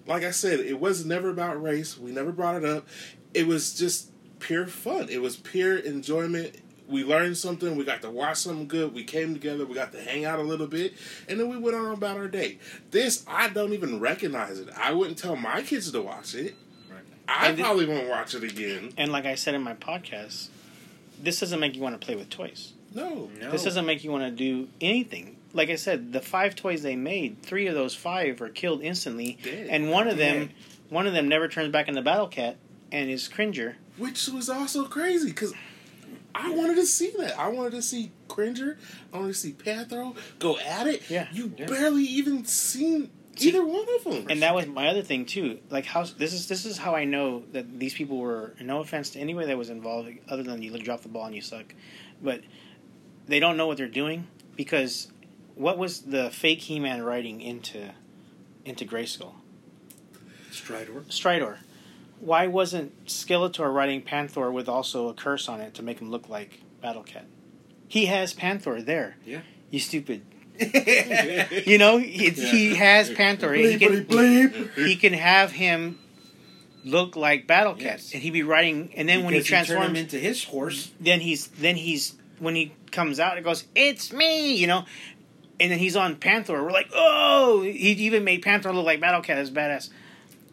[0.07, 1.96] Like I said, it was never about race.
[1.98, 2.88] We never brought it up.
[3.35, 4.09] It was just
[4.42, 5.09] pure fun.
[5.09, 6.57] It was pure enjoyment.
[6.88, 7.76] We learned something.
[7.76, 8.92] We got to watch something good.
[8.92, 9.64] We came together.
[9.64, 10.94] We got to hang out a little bit,
[11.28, 12.59] and then we went on about our day.
[12.90, 14.68] This I don't even recognize it.
[14.76, 16.55] I wouldn't tell my kids to watch it.
[16.90, 17.00] Right.
[17.28, 18.92] I And it- probably won't watch it again.
[18.98, 20.48] and like i said in my podcast
[21.22, 23.31] this doesn't make you want to play with toys No.
[23.40, 23.50] No.
[23.52, 26.96] this doesn't make you want to do anything like i said the five toys they
[26.96, 29.68] made three of those five were killed instantly Dead.
[29.70, 30.50] and one of them
[30.90, 32.57] one of them never turns back into battle cat
[32.90, 35.52] and is cringer Which was also crazy because
[36.35, 37.38] I wanted to see that.
[37.38, 38.78] I wanted to see Cringer.
[39.12, 41.02] I wanted to see Panthro go at it.
[41.11, 41.28] Yeah.
[41.33, 41.66] You Yeah.
[41.66, 44.26] barely even seen either one of them.
[44.31, 47.02] and that was my other thing too like how this is this is how i
[47.07, 50.70] know that these people were no offense to anybody that was involved other than you
[50.78, 51.74] drop the ball and you suck
[52.22, 52.42] but
[53.26, 55.11] they don't know what they're doing because
[55.55, 57.90] what was the fake he-man writing into
[58.66, 59.33] into grayskull
[60.50, 61.02] Stridor.
[61.07, 61.57] stridor
[62.22, 66.28] why wasn't skeletor riding panther with also a curse on it to make him look
[66.28, 67.26] like battle cat
[67.88, 69.40] he has panther there Yeah.
[69.70, 70.22] you stupid
[71.66, 74.74] you know he, he has panther he can, bleep.
[74.74, 75.98] he can have him
[76.85, 78.12] look like Battle Cat, Yes.
[78.12, 78.92] and he'd be riding.
[78.96, 82.14] And then when he Because turned transforms, him into his horse, then he's then he's
[82.40, 84.85] when he comes out, it goes, "It's me," you know.
[85.61, 86.61] And then he's on Panther.
[86.62, 89.38] We're like, "Oh!" He even made Panther look like Battle Cat.
[89.38, 89.90] It's badass.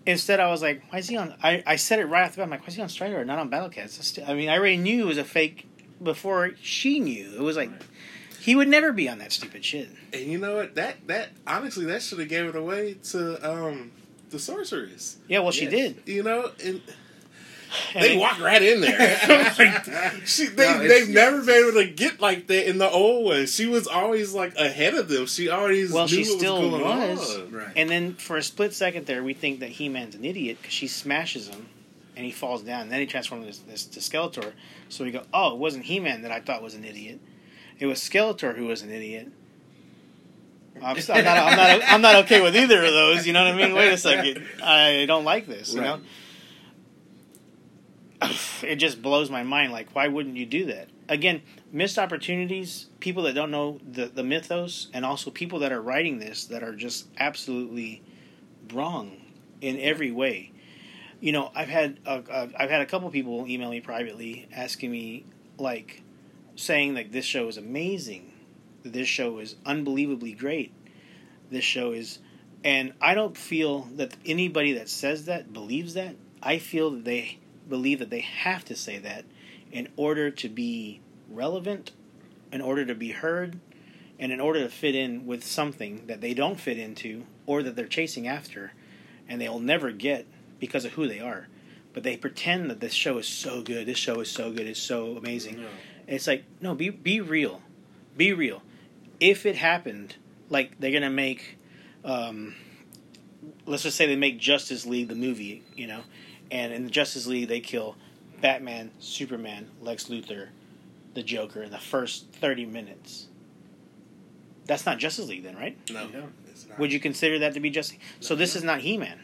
[0.09, 2.37] Instead, I was like, "Why is he on?" I, I said it right off the
[2.37, 2.45] bat.
[2.45, 4.57] I'm like, "Why is he on Stridor, not on Battle Cat?" It's I mean, I
[4.57, 5.67] already knew it was a fake
[6.01, 7.31] before she knew.
[7.35, 7.69] It was like
[8.39, 9.89] he would never be on that stupid shit.
[10.13, 10.75] And you know what?
[10.75, 13.91] That that honestly, that should have gave it away to um
[14.29, 15.17] the sorceress.
[15.27, 16.01] Yeah, well, she did.
[16.05, 16.81] You know, And
[17.93, 18.97] they then- walk right in there.
[19.57, 19.85] like,
[20.25, 23.45] she, they, no, they've never been able to get like that in the old one.
[23.47, 25.25] She was always like ahead of them.
[25.27, 27.37] She always Well, knew she what still was going was.
[27.37, 27.51] on.
[27.51, 27.67] right?
[27.75, 30.73] And then for a split second there, we think that He Man's an idiot because
[30.73, 31.67] she smashes him
[32.15, 32.81] and he falls down.
[32.83, 34.53] And then he transforms this, this to Skeletor.
[34.89, 37.19] So we go, oh, it wasn't He Man that I thought was an idiot.
[37.79, 39.31] It was Skeletor who was an idiot.
[40.81, 43.27] I'm, s- I'm not, I'm, not, I'm not okay with either of those.
[43.27, 43.75] You know what I mean?
[43.75, 44.43] Wait a second.
[44.63, 45.73] I don't like this.
[45.73, 45.99] You know?
[48.21, 49.71] It just blows my mind.
[49.71, 50.89] Like, why wouldn't you do that?
[51.07, 52.87] Again, missed opportunities.
[52.99, 56.61] People that don't know the the mythos, and also people that are writing this that
[56.61, 58.01] are just absolutely
[58.73, 59.17] wrong
[59.61, 60.51] in every way.
[61.21, 64.91] You know, I've had a, a, I've had a couple people email me privately asking
[64.91, 65.25] me,
[65.57, 66.01] like,
[66.55, 68.31] saying like this show is amazing,
[68.83, 70.71] this show is unbelievably great,
[71.51, 72.19] this show is,
[72.63, 76.15] and I don't feel that anybody that says that believes that.
[76.41, 79.25] I feel that they believe that they have to say that
[79.71, 81.91] in order to be relevant,
[82.51, 83.59] in order to be heard,
[84.19, 87.75] and in order to fit in with something that they don't fit into or that
[87.75, 88.73] they're chasing after
[89.27, 90.25] and they'll never get
[90.59, 91.47] because of who they are.
[91.93, 94.79] But they pretend that this show is so good, this show is so good, it's
[94.79, 95.61] so amazing.
[95.61, 95.67] No.
[96.07, 97.61] It's like, no, be be real.
[98.17, 98.61] Be real.
[99.19, 100.15] If it happened,
[100.49, 101.57] like they're gonna make
[102.03, 102.55] um,
[103.65, 106.01] let's just say they make Justice League the movie, you know,
[106.51, 107.95] and in the Justice League they kill
[108.41, 110.47] Batman, Superman, Lex Luthor,
[111.13, 113.27] the Joker in the first thirty minutes.
[114.65, 115.77] That's not Justice League, then, right?
[115.91, 116.29] No, No.
[116.47, 116.77] it's not.
[116.79, 117.97] Would you consider that to be Justice?
[118.19, 119.19] So this is not He Man.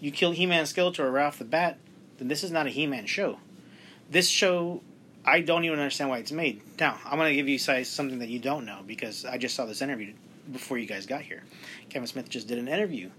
[0.00, 1.78] You kill He Man, Skeletor right off the bat,
[2.18, 3.38] then this is not a He Man show.
[4.10, 4.82] This show,
[5.24, 6.60] I don't even understand why it's made.
[6.78, 9.54] Now I'm going to give you guys something that you don't know because I just
[9.54, 10.12] saw this interview
[10.52, 11.42] before you guys got here.
[11.88, 13.10] Kevin Smith just did an interview,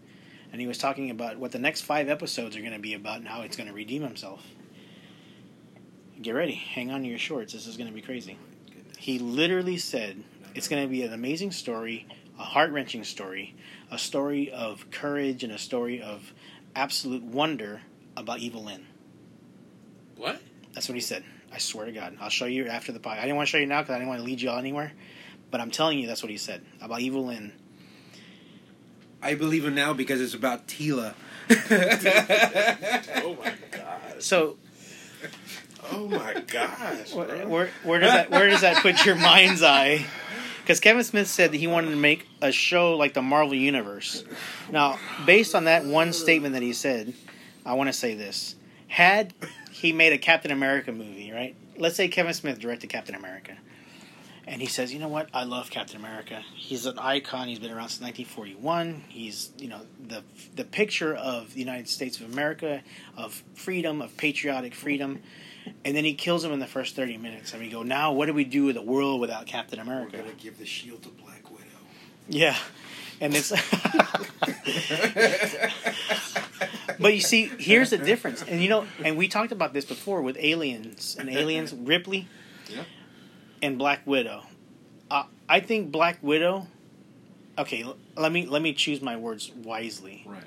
[0.51, 3.17] and he was talking about what the next five episodes are going to be about
[3.17, 4.45] and how it's going to redeem himself.
[6.21, 7.53] Get ready, hang on to your shorts.
[7.53, 8.37] This is going to be crazy.
[8.97, 10.23] He literally said
[10.55, 12.07] it's going to be an amazing story,
[12.39, 13.55] a heart wrenching story,
[13.91, 16.33] a story of courage, and a story of
[16.75, 17.81] absolute wonder
[18.15, 18.85] about Evil Lynn.
[20.15, 20.41] what?
[20.73, 21.23] That's what he said.
[21.51, 22.17] I swear to God.
[22.19, 23.17] I'll show you after the pod.
[23.17, 24.57] I didn't want to show you now because I didn't want to lead you all
[24.59, 24.91] anywhere.
[25.49, 27.53] But I'm telling you, that's what he said about Evil Lynn.
[29.21, 31.13] I believe him now because it's about Tila.
[33.23, 34.21] Oh my god.
[34.21, 34.57] So
[35.91, 37.13] Oh my gosh!
[37.13, 40.05] where, where, where does that where does that put your mind's eye?
[40.61, 44.25] Because Kevin Smith said that he wanted to make a show like the Marvel Universe.
[44.69, 47.13] Now, based on that one statement that he said,
[47.65, 48.55] I want to say this:
[48.87, 49.33] Had
[49.71, 51.55] he made a Captain America movie, right?
[51.77, 53.55] Let's say Kevin Smith directed Captain America,
[54.47, 55.27] and he says, "You know what?
[55.33, 56.43] I love Captain America.
[56.55, 57.49] He's an icon.
[57.49, 59.03] He's been around since 1941.
[59.09, 60.23] He's, you know, the
[60.55, 62.81] the picture of the United States of America,
[63.15, 65.21] of freedom, of patriotic freedom."
[65.83, 67.51] And then he kills him in the first 30 minutes.
[67.51, 70.19] And we go, now what do we do with a world without Captain America?" We're
[70.21, 70.31] America?
[70.31, 71.65] gonna give the shield to Black Widow.
[72.29, 72.55] Yeah.
[73.19, 73.51] And it's.
[76.99, 78.43] but you see, here's the difference.
[78.43, 82.27] And you know, and we talked about this before with Aliens and Aliens, Ripley
[82.69, 82.83] Yeah.
[83.61, 84.43] And Black Widow.
[85.09, 86.67] Uh, I think Black Widow.
[87.57, 90.23] Okay, l- let me let me choose my words wisely.
[90.25, 90.43] Right.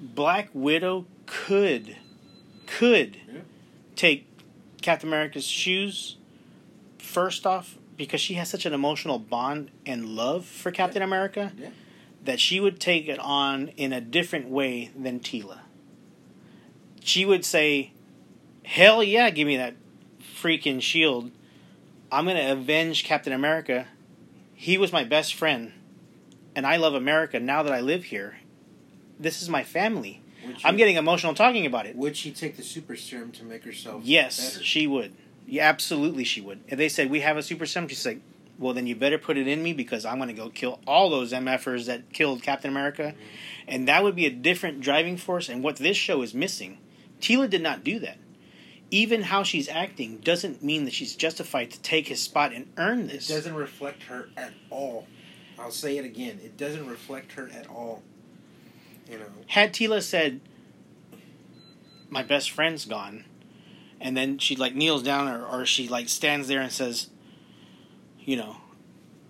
[0.00, 1.96] Black Widow could
[2.66, 3.40] could Yeah.
[3.94, 4.26] take
[4.82, 6.16] Captain America's shoes
[6.98, 11.70] first off because she has such an emotional bond and love for Captain America Yeah.
[12.24, 15.58] that she would take it on in a different way than Teela.
[17.02, 17.92] She would say,
[18.64, 19.74] "Hell yeah, give me that
[20.40, 21.30] freaking shield.
[22.12, 23.86] I'm going to avenge Captain America.
[24.54, 25.72] He was my best friend
[26.54, 28.38] and I love America now that I live here.
[29.18, 31.96] This is my family." Would I'm getting emotional talking about it.
[31.96, 34.02] Would she take the super serum to make herself?
[34.04, 34.64] Yes, better?
[34.64, 35.12] she would.
[35.46, 36.60] Yeah, absolutely, she would.
[36.66, 38.20] If they said we have a super serum, she's like,
[38.58, 41.10] "Well, then you better put it in me because I'm going to go kill all
[41.10, 43.68] those MFers that killed Captain America," mm-hmm.
[43.68, 45.48] and that would be a different driving force.
[45.48, 46.78] And what this show is missing,
[47.20, 48.18] Teela did not do that.
[48.90, 53.02] Even how she's acting doesn't mean that she's justified to take his spot and earn
[53.02, 53.28] It this.
[53.28, 55.06] doesn't reflect her at all.
[55.58, 56.40] I'll say it again.
[56.42, 58.02] It doesn't reflect her at all.
[59.08, 59.26] You know.
[59.48, 60.40] Had Teela said,
[62.08, 63.24] my best friend's gone,
[64.00, 67.10] and then she like kneels down or, or she like stands there and says,
[68.18, 68.56] you know,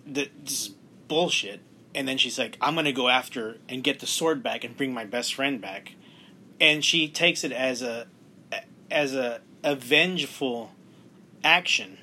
[0.07, 0.75] this is
[1.09, 1.61] bullshit.
[1.95, 4.95] And then she's like, I'm gonna go after and get the sword back and bring
[4.95, 5.93] my best friend back,
[6.61, 8.07] and she takes it as a
[8.91, 10.73] as a, a vengeful
[11.45, 11.99] action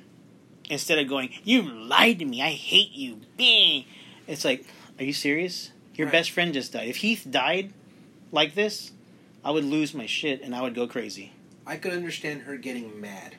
[0.69, 2.41] instead of going, "You lied to me.
[2.41, 3.85] I hate you." Bing.
[4.27, 4.65] It's like,
[4.99, 5.71] are you serious?
[5.95, 6.11] Your Right.
[6.11, 6.87] best friend just died.
[6.89, 7.73] If Heath died
[8.31, 8.91] like this,
[9.43, 11.31] I would lose my shit and I would go crazy.
[11.65, 13.35] I could understand her getting mad,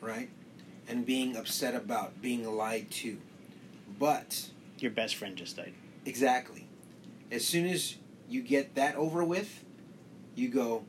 [0.00, 0.28] right?
[0.88, 3.18] And being upset about being lied to.
[3.98, 5.74] But, Your best friend just died.
[6.04, 6.66] exactly.
[7.30, 7.96] As soon as
[8.28, 9.62] you get that over with,
[10.34, 10.84] you go,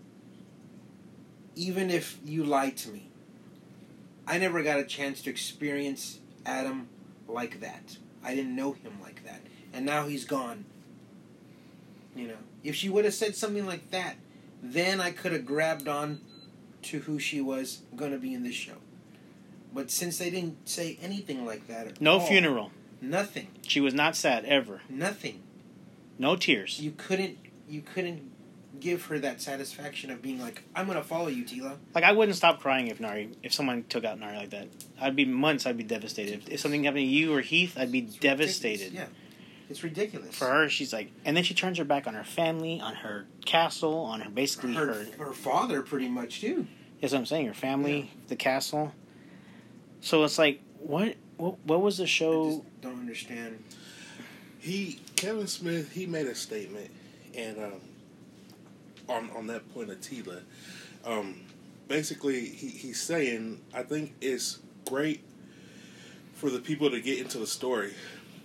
[1.55, 3.07] even if you lied to me,
[4.27, 6.87] I never got a chance to experience Adam
[7.27, 7.97] like that.
[8.23, 9.41] I didn't know him like that.
[9.73, 10.65] And now he's gone.
[12.15, 14.15] You know, if she would have said something like that,
[14.61, 16.19] then I could have grabbed on
[16.83, 18.75] to who she was going to be in this show.
[19.73, 22.71] But since they didn't say anything like that, at No all, funeral.
[22.99, 24.81] nothing, She was not sad ever.
[24.89, 25.41] nothing.
[26.19, 26.79] No tears.
[26.81, 27.37] You couldn't,
[27.69, 28.30] you couldn't
[28.81, 32.11] give her that satisfaction of being like, "I'm going to follow you, Teela." Like I
[32.11, 34.67] wouldn't stop crying if Nari, if someone took out Nari like that.
[34.99, 35.65] I'd be months.
[35.65, 36.39] I'd be devastated.
[36.43, 38.85] If, if something happened to you or Heath, I'd be It's devastated.
[38.91, 39.09] ridiculous.
[39.09, 40.35] Yeah, it's ridiculous.
[40.35, 43.25] For her, she's like, and then she turns her back on her family, on her
[43.45, 45.05] castle, on her basically her, her.
[45.25, 46.67] her father, pretty much too.
[46.99, 47.47] That's what I'm saying.
[47.47, 48.93] Her family, the castle.
[50.01, 51.15] So it's like, what?
[51.37, 52.49] What, what was the I show?
[52.61, 53.63] just don't understand.
[54.59, 56.91] he Kevin Smith he made a statement
[57.35, 57.73] and um,
[59.11, 60.41] on on that point of Teela,
[61.05, 61.41] um,
[61.87, 65.21] basically he, he's saying I think it's great
[66.33, 67.93] for the people to get into the story,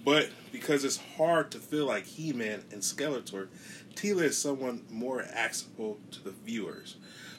[0.05, 3.49] but because it's hard to feel like He Man and Skeletor,
[3.95, 6.97] Teela is someone more accessible to the viewers.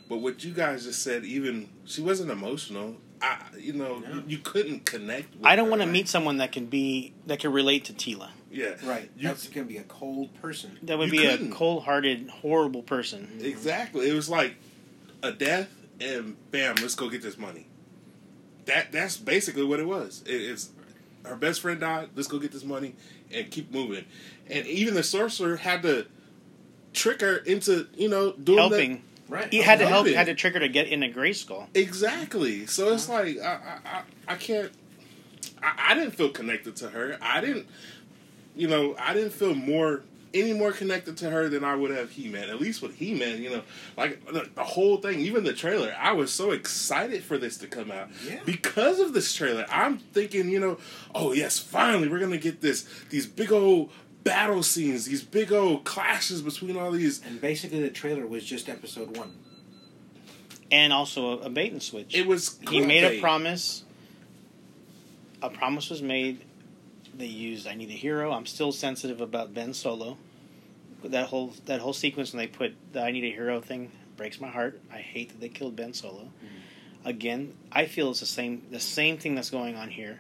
[0.10, 2.96] But what you guys just said, even she wasn't emotional.
[3.22, 4.14] I, you know, No.
[4.16, 5.36] you, you couldn't connect.
[5.36, 8.30] with I don't want to meet someone that can be that can relate to Teela.
[8.52, 10.78] Yeah, Right, You- that's going to be a cold person.
[10.84, 11.52] That would You be couldn't.
[11.52, 13.28] a cold-hearted, horrible person.
[13.28, 13.46] Mm-hmm.
[13.46, 14.10] Exactly.
[14.10, 14.56] It was like
[15.22, 17.68] a death and bam, let's go get this money.
[18.66, 20.24] That that's basically what it was.
[20.26, 20.70] It, it's
[21.26, 22.10] her best friend died.
[22.16, 22.96] Let's go get this money
[23.34, 24.06] and keep moving.
[24.50, 26.06] And even the sorcerer had to
[26.94, 29.04] trick her into you know doing that- Helping.
[29.30, 29.52] Right.
[29.52, 30.06] He had to help.
[30.06, 30.14] Helping.
[30.16, 31.68] Had to trick her to get into Grayskull.
[31.74, 32.66] Exactly.
[32.66, 33.24] So it's uh-huh.
[33.24, 34.72] like I I, I, I can't.
[35.62, 37.18] I, I didn't feel connected to her.
[37.22, 37.68] I didn't.
[38.58, 42.12] You know, I didn't feel more any more connected to her than I would have
[42.12, 42.50] He Man.
[42.50, 43.62] At least with He Man, you know,
[43.96, 45.96] like the, the whole thing, even the trailer.
[45.98, 48.40] I was so excited for this to come out Yeah.
[48.46, 49.66] because of this trailer.
[49.72, 50.78] I'm thinking, you know,
[51.16, 53.90] oh yes, finally we're gonna get this these big old
[54.24, 57.22] battle scenes, these big old clashes between all these.
[57.26, 59.32] And basically, the trailer was just episode one.
[60.72, 62.14] and also a, a bait and switch.
[62.14, 63.84] It was he made a promise.
[65.42, 66.42] A promise was made.
[67.18, 70.18] They used "I Need a Hero." I'm still sensitive about Ben Solo.
[71.04, 74.40] That whole that whole sequence when they put the "I Need a Hero" thing breaks
[74.40, 74.80] my heart.
[74.92, 76.32] I hate that they killed Ben Solo.
[77.06, 80.20] Again, I feel it's the same the same thing that's going on here.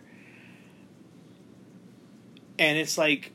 [2.60, 3.32] And it's like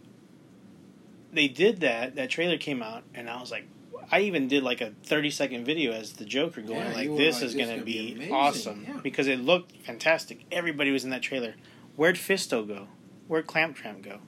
[1.32, 2.16] they did that.
[2.16, 3.66] That trailer came out, and I was like,
[4.10, 7.36] I even did like a thirty second video as the Joker going Yeah, like, "This
[7.36, 9.00] like, is going to be be, awesome" Yeah.
[9.02, 10.44] because it looked fantastic.
[10.50, 11.54] Everybody was in that trailer.
[11.96, 12.88] Where'd Fisto go?
[13.32, 14.18] Where'd Clamp Champ go?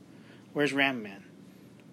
[0.55, 1.25] Where's Ram Man?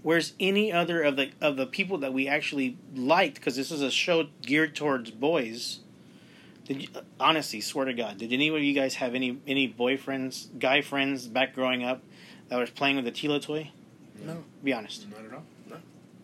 [0.01, 3.35] Where's any other of the of the people that we actually liked?
[3.35, 5.81] Because this is a show geared towards boys.
[6.63, 6.87] Did you,
[7.19, 11.27] honestly, swear to God, did any of you guys have any any boyfriends, guy friends
[11.27, 12.01] back growing up
[12.47, 13.71] that was playing with the Teela toy?
[14.25, 14.45] No.
[14.63, 15.43] Be honest, Not at all.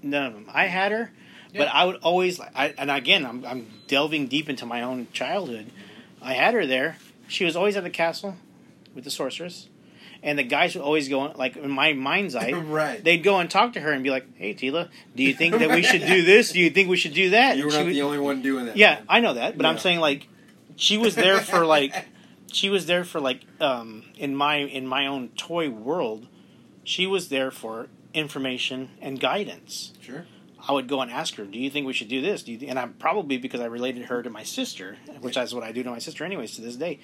[0.02, 0.46] none of them.
[0.54, 1.12] I had her,
[1.54, 2.40] but I would always.
[2.40, 5.70] I, and again, I'm I'm delving deep into my own childhood.
[6.22, 6.96] I had her there.
[7.28, 8.38] She was always at the castle
[8.96, 9.68] with the sorceress,
[10.24, 12.52] and the guys would always go like in my mind's eye.
[12.56, 13.04] right.
[13.04, 15.70] They'd go and talk to her and be like, "Hey, Teela, do you think that
[15.70, 16.52] we should do this?
[16.52, 18.66] Do you think we should do that?" you were not would- the only one doing
[18.66, 18.78] that.
[18.78, 19.04] yeah, man.
[19.10, 20.28] I know that, but I'm saying like
[20.76, 21.94] she was there for like
[22.52, 26.28] she was there for like um in my in my own toy world,
[26.84, 29.94] she was there for information and guidance.
[30.02, 30.26] Sure.
[30.68, 32.58] I would go and ask her, "Do you think we should do this?" Do you
[32.58, 32.70] th-?
[32.70, 35.84] and I'm probably because I related her to my sister, which is what I do
[35.84, 37.00] to my sister anyways to this day.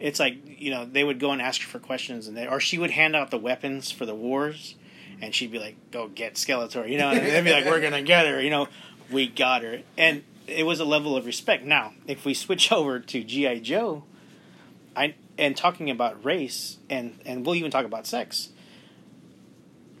[0.00, 2.60] It's like you know they would go and ask her for questions, and they, or
[2.60, 4.74] she would hand out the weapons for the wars,
[5.22, 8.02] and she'd be like, "Go get Skeletor," you know, and they'd be like, "We're gonna
[8.02, 8.68] get her," you know,
[9.10, 11.64] we got her, and it was a level of respect.
[11.64, 14.04] Now, if we switch over to GI Joe,
[14.96, 18.50] I and talking about race, and and we'll even talk about sex.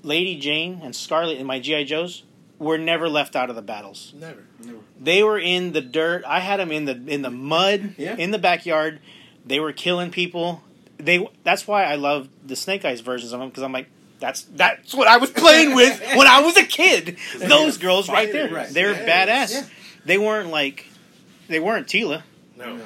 [0.02, 2.24] Lady Jane and Scarlet in my GI Joes
[2.58, 4.12] were never left out of the battles.
[4.14, 4.44] Never.
[4.62, 4.78] never.
[5.00, 6.24] They were in the dirt.
[6.26, 8.16] I had them in the in the mud Yeah.
[8.16, 9.00] in the backyard.
[9.44, 10.62] They were killing people.
[10.98, 13.88] They that's why I love the Snake Eyes versions of them because I'm like
[14.20, 17.18] that's that's what I was playing with when I was a kid.
[17.38, 18.68] Those girls right there, Right.
[18.68, 19.26] they're Yeah.
[19.26, 19.52] badass.
[19.52, 19.66] Yeah.
[20.04, 20.86] They weren't like
[21.48, 22.22] they weren't Teela,
[22.56, 22.76] No.
[22.76, 22.84] No.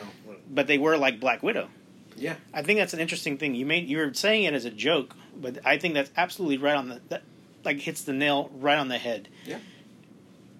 [0.50, 1.68] but they were like Black Widow.
[2.16, 2.36] Yeah.
[2.52, 3.54] I think that's an interesting thing.
[3.54, 6.76] You made you were saying it as a joke, but I think that's absolutely right
[6.76, 7.22] on the that
[7.64, 9.28] like hits the nail right on the head.
[9.44, 9.58] Yeah.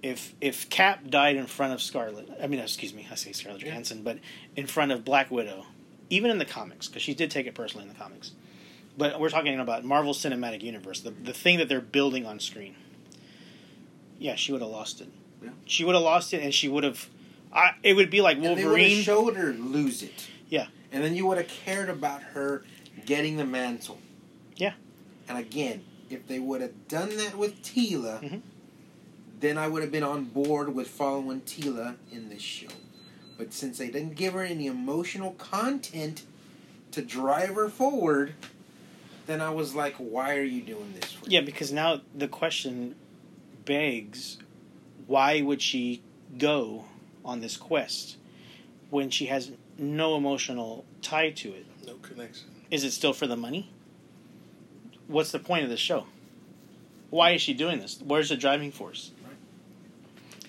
[0.03, 3.63] If if Cap died in front of Scarlet, I mean, excuse me, I say Scarlett
[3.63, 3.71] Yeah.
[3.71, 4.19] Johansson, but
[4.55, 5.67] in front of Black Widow,
[6.11, 8.33] even in the comics, because she did take it personally in the comics.
[8.97, 12.75] But we're talking about Marvel Cinematic Universe, the the thing that they're building on screen.
[14.19, 15.09] Yeah, she would have lost it.
[15.43, 15.51] Yeah.
[15.65, 17.09] She would have lost it, and she would have.
[17.53, 18.97] I, it would be like And Wolverine.
[18.97, 20.27] have showed her lose it.
[20.49, 20.67] Yeah.
[20.93, 22.65] And then you would have cared about her
[23.07, 23.99] getting the mantle.
[24.57, 24.73] Yeah.
[25.29, 28.41] And again, if they would have done that with Teela, Mhm.
[29.41, 32.69] then I would have been on board with following Teela in this show.
[33.39, 36.25] But since they didn't give her any emotional content
[36.91, 38.35] to drive her forward,
[39.27, 41.13] then I was like, why are you doing this?
[41.13, 42.97] For Yeah, because now the question
[43.65, 44.39] begs
[45.07, 46.03] why would she
[46.37, 46.85] go
[47.25, 48.17] on this quest
[48.91, 51.67] when she has no emotional tie to it?
[51.87, 52.49] No connection.
[52.71, 53.71] Is it still for the money?
[55.07, 56.07] What's the point of this show?
[57.11, 57.99] Why is she doing this?
[58.05, 59.13] Where's the driving force?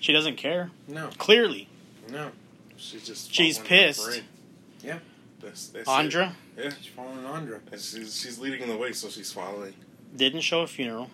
[0.00, 0.70] She doesn't care.
[0.88, 1.68] No, Clearly.
[2.10, 2.30] no.
[2.80, 3.32] She's just.
[3.34, 4.22] She's pissed.
[4.82, 4.98] Yeah.
[5.40, 6.64] That's, that's Andra It.
[6.64, 6.70] Yeah.
[6.80, 7.60] She's following Andra.
[7.72, 9.72] And she's, she's leading the way, so she's following.
[10.14, 11.08] didn't show a funeral,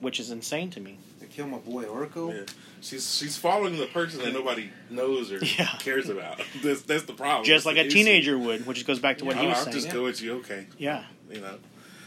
[0.00, 0.98] which is insane to me.
[1.20, 2.34] They kill my boy Orko.
[2.34, 2.42] Yeah.
[2.82, 5.68] She's she's following the person that nobody knows or Yeah.
[5.78, 6.40] cares about.
[6.62, 7.44] That's, that's the problem.
[7.44, 8.04] Just That's like a the issue.
[8.04, 9.74] teenager would, which goes back to what Oh, he was I'll saying.
[9.74, 9.92] just Yeah.
[9.94, 10.32] go with you.
[10.40, 10.66] Okay.
[10.78, 11.04] Yeah.
[11.30, 11.54] You know.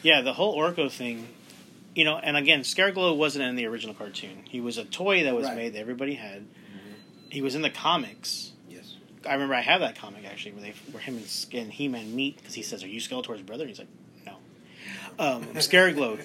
[0.04, 1.28] Yeah, the whole Orko thing,
[1.96, 4.44] you know, and again, Scareglow wasn't in the original cartoon.
[4.48, 5.56] He was a toy that was Right.
[5.56, 6.46] made that everybody had.
[7.30, 8.54] He was in the comics.
[8.70, 8.96] Yes.
[9.28, 12.16] I remember I have that comic actually, where they where him and, and He Man
[12.16, 13.88] meet because he says, "Are you Skeletor's brother?" And he's like,
[14.26, 14.36] "No."
[15.20, 15.48] Um.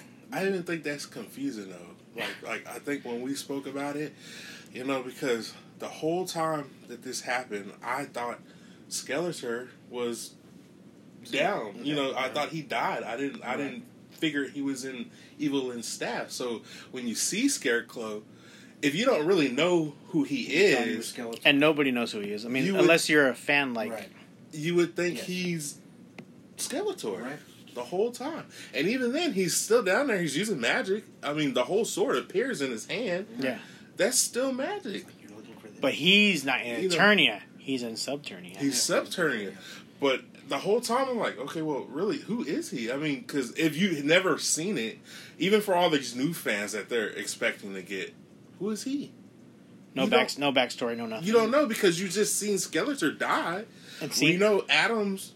[0.31, 2.21] I didn't think that's confusing though.
[2.21, 4.13] Like like I think when we spoke about it,
[4.73, 8.39] you know, because the whole time that this happened, I thought
[8.89, 10.35] Skeletor was
[11.31, 11.79] down.
[11.83, 13.03] You know, I thought he died.
[13.03, 16.31] I didn't I didn't figure he was in Evil in staff.
[16.31, 18.23] So when you see Scareglow,
[18.85, 21.39] if you don't really know who he Thought he was is.
[21.45, 22.45] And nobody knows who he is.
[22.45, 23.91] I mean, You would- unless you're a fan like.
[23.91, 24.09] right.
[24.53, 25.25] you would think Yes.
[25.27, 25.75] he's
[26.57, 27.21] Skeletor.
[27.21, 27.39] Right.
[27.73, 28.45] the whole time.
[28.73, 30.17] And even then, he's still down there.
[30.17, 31.03] He's using magic.
[31.21, 33.27] I mean, the whole sword appears in his hand.
[33.37, 33.57] Yeah.
[33.97, 35.05] That's still magic.
[35.21, 35.79] You're looking for this.
[35.81, 37.41] But he's not in Eternia.
[37.57, 38.55] He's in Subternia.
[38.55, 39.01] He's Yeah.
[39.01, 39.57] Subterranean.
[39.99, 42.89] But the whole time, I'm like, okay, well, really, who is he?
[42.89, 44.99] I mean, because if you've never seen it,
[45.37, 48.13] even for all these new fans that they're expecting to get,
[48.59, 49.11] who is he?
[49.95, 51.25] no you back, no backstory, no nothing.
[51.25, 53.63] You don't know because you just seen Skeletor die.
[54.01, 55.33] And We see, know Adam's,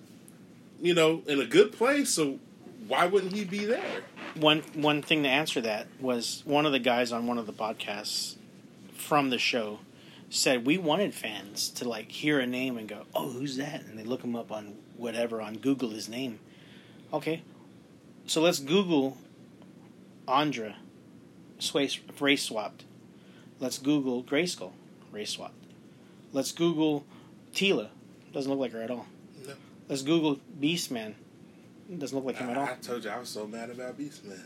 [0.81, 2.39] you know, in a good place, so
[2.87, 4.03] why wouldn't he be there?
[4.35, 7.53] one one thing to answer that was one of the guys on one of the
[7.53, 8.35] podcasts
[8.93, 9.79] from the show
[10.29, 13.97] said we wanted fans to like hear a name and go, "Oh, who's that?" and
[13.97, 16.39] they look him up on whatever on Google his name.
[17.11, 17.41] Okay,
[18.27, 19.17] so let's Google
[20.27, 20.75] Andra,
[22.19, 22.83] race swapped.
[23.59, 24.71] Let's Google Grayskull,
[25.11, 25.53] race swapped.
[26.31, 27.05] Let's Google
[27.53, 27.89] Teela.
[28.33, 29.07] Doesn't look like her at all.
[29.47, 29.53] No.
[29.87, 31.13] Let's Google Beastman.
[31.97, 32.65] Doesn't look like him at all.
[32.67, 34.39] I, I told you I was so mad about Beastman.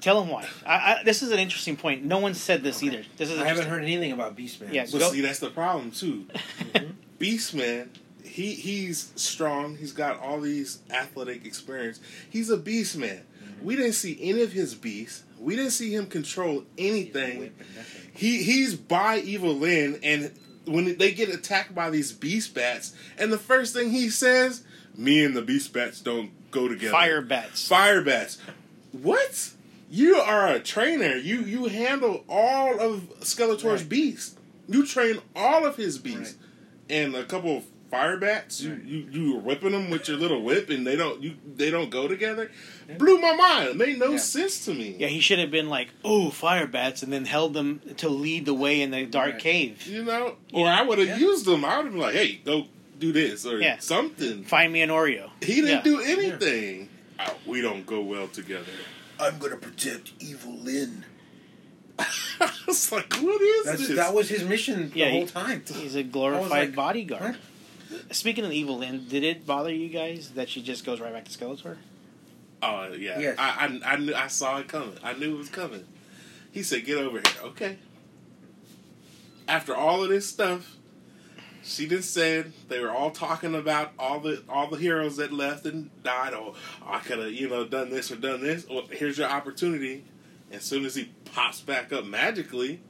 [0.00, 0.46] Tell him why.
[0.66, 2.04] I, I, this is an interesting point.
[2.04, 3.02] No one said this either.
[3.16, 4.70] This is I haven't heard anything about Beastman.
[4.72, 6.26] Yeah, But Go- see, that's the problem too.
[6.74, 6.92] Mhm.
[7.18, 7.88] Beastman,
[8.22, 9.76] he he's strong.
[9.76, 12.00] He's got all these athletic experience.
[12.28, 13.20] He's a beastman.
[13.62, 15.22] We didn't see any of his beasts.
[15.38, 17.54] We didn't see him control anything.
[18.14, 18.46] Whip and nothing.
[18.46, 20.30] He he's by Evil-Lyn, and
[20.66, 24.62] when they get attacked by these beast bats, and the first thing he says,
[24.96, 27.66] "Me and the beast bats don't go together." Fire bats.
[27.68, 28.38] Fire bats.
[28.92, 29.50] What?
[29.90, 31.16] You are a trainer.
[31.16, 33.88] You you handle all of Skeletor's Right.
[33.88, 34.34] beasts.
[34.68, 36.36] You train all of his beasts,
[36.88, 38.60] and a couple of fire bats.
[38.60, 38.84] You, Right.
[38.84, 41.90] you you were whipping them with your little whip, and they don't you they don't
[41.90, 42.50] go together.
[42.98, 43.68] Blew my mind.
[43.70, 44.16] It made no Yeah.
[44.18, 44.96] sense to me.
[44.98, 48.46] Yeah, he should have been like, "Oh, fire bats," and then held them to lead
[48.46, 49.42] the way in the dark Right.
[49.42, 49.86] cave.
[49.86, 50.78] You know, or Yeah.
[50.78, 51.18] I would have Yeah.
[51.18, 51.64] used them.
[51.64, 52.66] I would have been like, "Hey, go
[52.98, 53.78] do this or Yeah.
[53.78, 55.30] something." Find me an Oreo.
[55.42, 55.82] He didn't Yeah.
[55.82, 56.88] do anything.
[57.20, 58.72] Oh, we don't go well together.
[59.20, 61.04] I'm gonna protect Evil Lynn.
[62.40, 65.26] I was like, "What is That's this?" that was his mission Yeah, the he- whole
[65.28, 65.62] time.
[65.80, 67.36] He's a glorified like, bodyguard.
[68.10, 71.24] Speaking of evil, Lynn, did it bother you guys that she just goes right back
[71.26, 71.76] to Skeletor?
[72.62, 73.36] Oh yeah, Yes.
[73.38, 74.96] I, I I knew I saw it coming.
[75.02, 75.84] I knew it was coming
[76.52, 77.78] He said, "Get over here." Okay.
[79.46, 80.76] After all of this stuff,
[81.62, 85.66] she just said they were all talking about all the all the heroes that left
[85.66, 86.32] and died.
[86.32, 86.54] Oh,
[86.86, 88.66] I could have you know done this or done this.
[88.68, 90.04] Well, here's your opportunity.
[90.50, 92.80] As soon as he pops back up magically,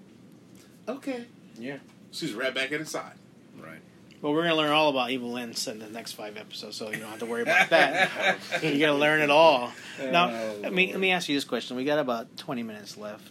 [0.86, 1.24] okay,
[1.59, 1.78] Yeah.
[2.12, 3.14] she's right back at his side.
[3.59, 3.80] Right.
[4.25, 7.11] Well, we're gonna learn all about Evil-Lyn's in the next five episodes, so you don't
[7.11, 8.39] have to worry about that.
[8.62, 9.70] you gotta learn it all.
[10.01, 11.77] Now, Oh, let me let me ask you this question.
[11.77, 13.31] We got about twenty minutes left.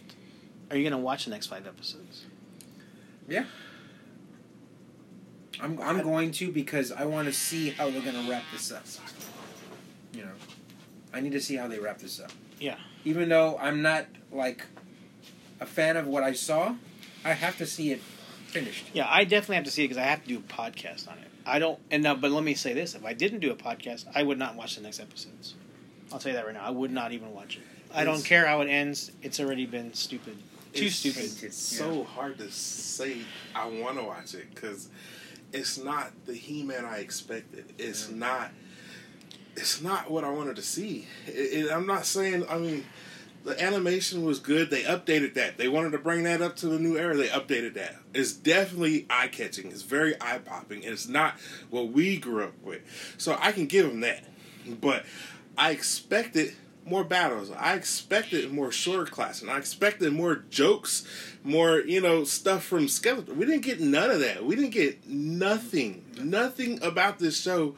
[0.70, 2.26] Are you gonna watch the next five episodes?
[3.26, 3.46] Yeah.
[5.60, 8.70] I'm I'm going to because I want to see how they're going to wrap this
[8.70, 8.84] up.
[10.12, 10.32] You know,
[11.12, 12.30] I need to see how they wrap this up.
[12.60, 12.76] Yeah.
[13.04, 14.64] Even though I'm not like
[15.58, 16.76] a fan of what I saw,
[17.24, 18.00] I have to see it
[18.54, 18.86] finished.
[18.94, 21.18] Yeah, I definitely have to see it because I have to do a podcast on
[21.18, 21.28] it.
[21.46, 24.06] I don't, and now, but let me say this: if I didn't do a podcast,
[24.14, 25.54] I would not watch the next episodes.
[26.12, 26.64] I'll tell you that right now.
[26.64, 27.62] I would not even watch it.
[27.94, 29.12] I don't care how it ends.
[29.22, 30.36] It's already been stupid,
[30.72, 31.22] too It's stupid.
[31.30, 33.18] Tainted, so hard to say
[33.54, 34.88] I want to watch it because
[35.52, 37.72] it's not the He-Man I expected.
[37.78, 38.16] It's Yeah.
[38.16, 38.50] not.
[39.56, 41.06] It's not what I wanted to see.
[41.26, 41.30] It,
[41.66, 42.44] it, I'm not saying.
[42.48, 42.84] I mean,
[43.44, 44.70] the animation was good.
[44.70, 45.58] They updated that.
[45.58, 47.16] They wanted to bring that up to the new era.
[47.16, 47.96] They updated that.
[48.14, 49.70] It's definitely eye catching.
[49.70, 50.82] It's very eye popping.
[50.82, 51.34] It's not
[51.70, 52.80] what we grew up with.
[53.18, 54.24] So I can give them that.
[54.80, 55.04] But
[55.58, 56.54] I expected
[56.86, 57.50] more battles.
[57.50, 61.06] I expected more shorter class, and I expected more jokes,
[61.42, 63.34] more you know stuff from Skeletor.
[63.34, 64.44] We didn't get none of that.
[64.44, 67.76] We didn't get nothing, nothing about this show.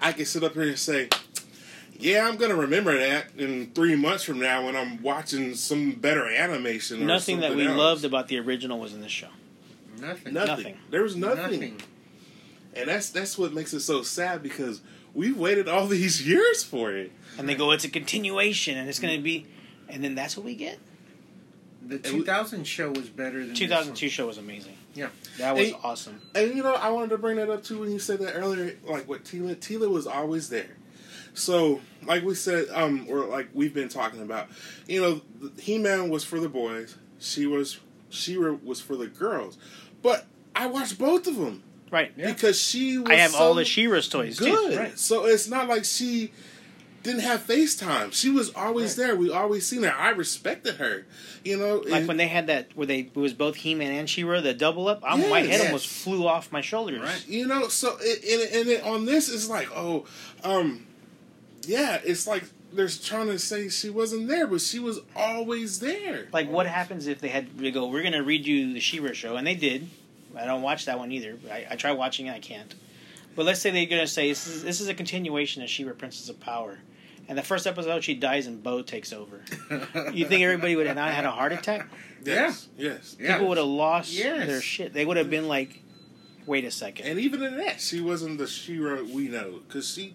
[0.00, 1.08] I can sit up here and say,
[1.98, 6.26] "Yeah, I'm gonna remember that in three months from now when I'm watching some better
[6.28, 7.76] animation." Or Nothing that we else.
[7.76, 9.28] loved about the original was in this show.
[10.00, 10.32] Nothing.
[10.34, 10.46] Nothing.
[10.56, 10.78] Nothing.
[10.90, 11.42] There was nothing.
[11.42, 11.82] Nothing.
[12.74, 14.80] and that's that's what makes it so sad because
[15.14, 17.10] we've waited all these years for it.
[17.38, 19.46] And they go, it's a continuation, and it's going to be,
[19.88, 20.78] and then that's what we get.
[21.86, 24.74] The And we- 2000 show was better than this 2002 show was amazing.
[24.94, 25.08] Yeah.
[25.38, 26.20] that was Hey, awesome.
[26.34, 28.76] And you know, I wanted to bring that up too when you said that earlier.
[28.84, 30.76] Like what Teela, Teela was always there.
[31.34, 34.48] So, like we said, um, or like we've been talking about,
[34.86, 36.96] you know, He Man was for the boys.
[37.20, 37.78] She was,
[38.10, 39.58] She-Ra was for the girls.
[40.02, 42.12] But I watched both of them Right.
[42.16, 42.32] Yeah.
[42.32, 42.98] because she.
[42.98, 44.72] was I have all the She-Ra's toys, good.
[44.72, 44.78] too.
[44.78, 44.98] Right.
[44.98, 46.30] So it's not like she
[47.02, 48.12] didn't have FaceTime.
[48.12, 49.06] She was always Right.
[49.06, 49.16] there.
[49.16, 49.94] We always seen her.
[49.94, 51.06] I respected her.
[51.44, 54.10] You know, Like and- when they had that, where they it was both He-Man and
[54.10, 55.00] She-Ra, the double up.
[55.06, 55.66] I'm, my head Yes.
[55.66, 57.00] almost flew off my shoulders.
[57.00, 57.24] Right.
[57.28, 60.04] You know, so it, and, and it, on this, it's like, oh,
[60.44, 60.84] um,
[61.66, 66.28] yeah, it's like they're trying to say she wasn't there, but she was always there.
[66.32, 69.12] Like, what happens if they had to go, we're going to read you the She-Ra
[69.12, 69.88] show, and they did.
[70.36, 71.36] I don't watch that one either.
[71.50, 72.74] I, I try watching it, I can't.
[73.34, 75.92] But let's say they're going to say this is, this is a continuation of She-Ra,
[75.94, 76.78] Princess of Power,
[77.28, 79.40] and the first episode she dies and Bow takes over.
[80.12, 81.88] You think everybody would have not had a heart attack?
[82.24, 83.16] Yes, yes.
[83.18, 83.34] Yeah.
[83.34, 84.46] People would have lost Yes.
[84.46, 84.92] their shit.
[84.92, 85.82] They would have been like,
[86.46, 87.06] wait a second.
[87.06, 90.14] And even in that, she wasn't the She-Ra we know because she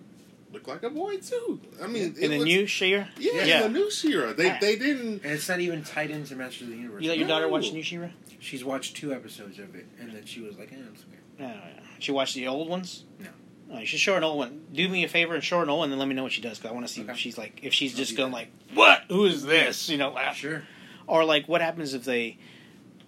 [0.54, 1.60] looked like a boy too.
[1.84, 3.62] I mean, In the was- new She-Ra, yeah, Yeah.
[3.64, 4.60] the new She-Ra, they Yeah.
[4.60, 5.24] they didn't.
[5.24, 7.02] And it's not even tied into Masters of the Universe.
[7.04, 7.52] you let your daughter No.
[7.52, 8.10] watch new She-Ra?
[8.40, 11.20] She's watched two episodes of it, and then she was like, eh, it's okay.
[11.40, 11.84] No, no, no.
[12.00, 13.04] She watched the old ones.
[13.20, 13.30] No.
[13.72, 14.66] Oh, you should show an old one.
[14.72, 16.24] Do me a favor and show her an old one, and then let me know
[16.24, 17.12] what she does because I want to see Okay.
[17.14, 18.38] if she's like if she's I'll just going that.
[18.38, 19.06] like, "What?
[19.10, 20.38] Who is this?" You know, laugh.
[20.38, 20.64] Sure.
[21.08, 22.38] or like what happens if they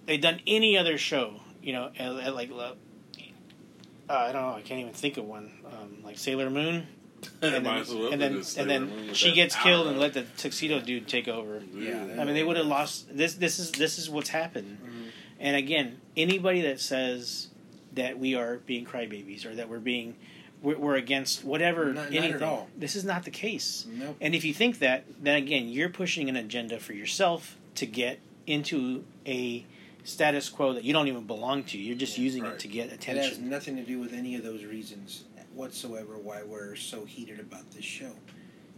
[0.06, 1.40] they done any other show?
[1.62, 2.72] You know, at, at like uh,
[4.08, 4.54] I don't know.
[4.54, 5.52] I can't even think of one.
[5.66, 6.86] Um, like Sailor Moon,
[7.42, 11.06] and then well and then, and then she gets killed and let the tuxedo dude
[11.08, 11.62] take over.
[11.74, 12.16] Yeah.
[12.18, 13.34] I mean, they would have lost this.
[13.34, 14.78] This is this is what's happened.
[14.84, 15.10] Mhm.
[15.40, 17.48] And again, anybody that says
[17.94, 20.14] that we are being crybabies or that we're being
[20.62, 22.68] we're, we're against whatever Not- not at anything, all.
[22.76, 23.86] this is not the case.
[23.88, 24.16] Nope.
[24.20, 28.18] And if you think that, then again, you're pushing an agenda for yourself to get
[28.46, 29.64] into a
[30.04, 31.76] status quo that you don't even belong to.
[31.78, 32.52] You're just Yeah, using right.
[32.54, 33.16] it to get attention.
[33.16, 33.50] It has attention.
[33.50, 35.24] nothing to do with any of those reasons
[35.56, 38.12] whatsoever why we're so heated about this show.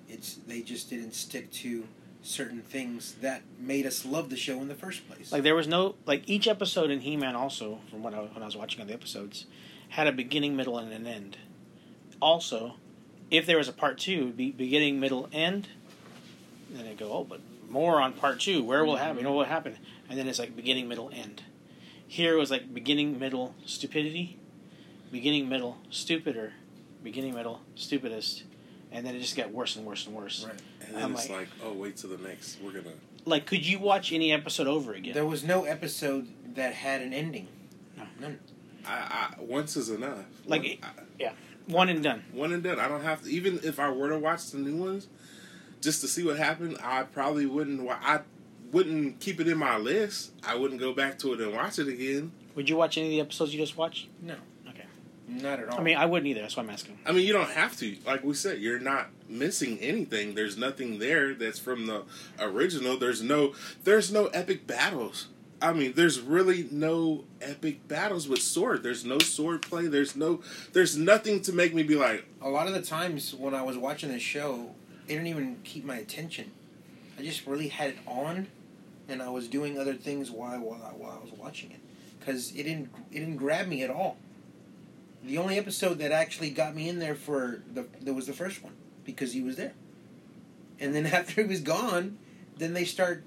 [0.09, 1.87] It's they just didn't stick to
[2.22, 5.31] certain things that made us love the show in the first place.
[5.33, 8.47] Like there was no like each episode in He-Man also from what I, when I
[8.47, 9.47] was watching the episodes
[9.91, 11.39] had a beginning, middle, and an end.
[12.20, 12.74] Also,
[13.31, 15.68] if there was a part two, be beginning, middle, end.
[16.70, 18.62] Then they go, oh, but more on part two.
[18.62, 19.18] Where will it happen?
[19.18, 19.76] You know what happened?
[20.09, 21.43] And then it's like beginning, middle, end.
[22.07, 24.39] Here it was like beginning, middle, stupidity,
[25.11, 26.53] beginning, middle, stupider,
[27.09, 28.44] beginning, middle, stupidest,
[28.92, 30.44] and then it just got worse and worse and worse.
[30.44, 30.54] right.
[30.86, 32.59] And then I'm it's like- like, oh, wait till the next.
[32.62, 32.94] We're gonna.
[33.24, 35.12] Like, could you watch any episode over again?
[35.14, 37.48] There was no episode that had an ending.
[37.96, 38.04] No.
[38.20, 38.38] None.
[38.86, 40.24] I, I once is enough.
[40.46, 41.32] Like, one, it- I-
[41.66, 42.24] One and done.
[42.32, 42.78] one and done.
[42.78, 43.30] I don't have to.
[43.30, 45.09] Even if I were to watch the new ones,
[45.82, 47.86] just to see what happened, I probably wouldn't.
[47.90, 48.20] I
[48.72, 50.32] wouldn't keep it in my list.
[50.46, 52.32] I wouldn't go back to it and watch it again.
[52.54, 54.09] Would you watch any of the episodes you just watched?
[54.22, 54.36] No.
[55.29, 55.43] Okay.
[55.43, 55.81] Not at all.
[55.81, 56.41] I mean, I wouldn't either.
[56.41, 56.99] That's why I'm asking.
[57.07, 57.97] I mean, you don't have to.
[58.07, 60.35] Like we said, you're not missing anything.
[60.35, 62.05] There's nothing there that's from the
[62.41, 62.97] original.
[62.99, 63.55] There's no
[63.85, 65.29] there's no epic battles.
[65.61, 68.83] I mean, there's really no epic battles with sword.
[68.83, 69.87] There's no sword play.
[69.89, 70.41] There's no
[70.72, 73.76] there's nothing to make me be like, a lot of the times when I was
[73.76, 74.70] watching this show,
[75.07, 76.53] it didn't even keep my attention.
[77.18, 78.47] I just really had it on,
[79.09, 81.81] and I was doing other things while while while I was watching it,
[82.20, 84.16] because it didn't it didn't grab me at all.
[85.25, 88.62] The only episode that actually got me in there for the there was the first
[88.62, 88.73] one
[89.05, 89.73] because he was there,
[90.81, 92.19] and then after he was gone,
[92.57, 93.25] then they start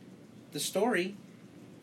[0.51, 1.15] the story,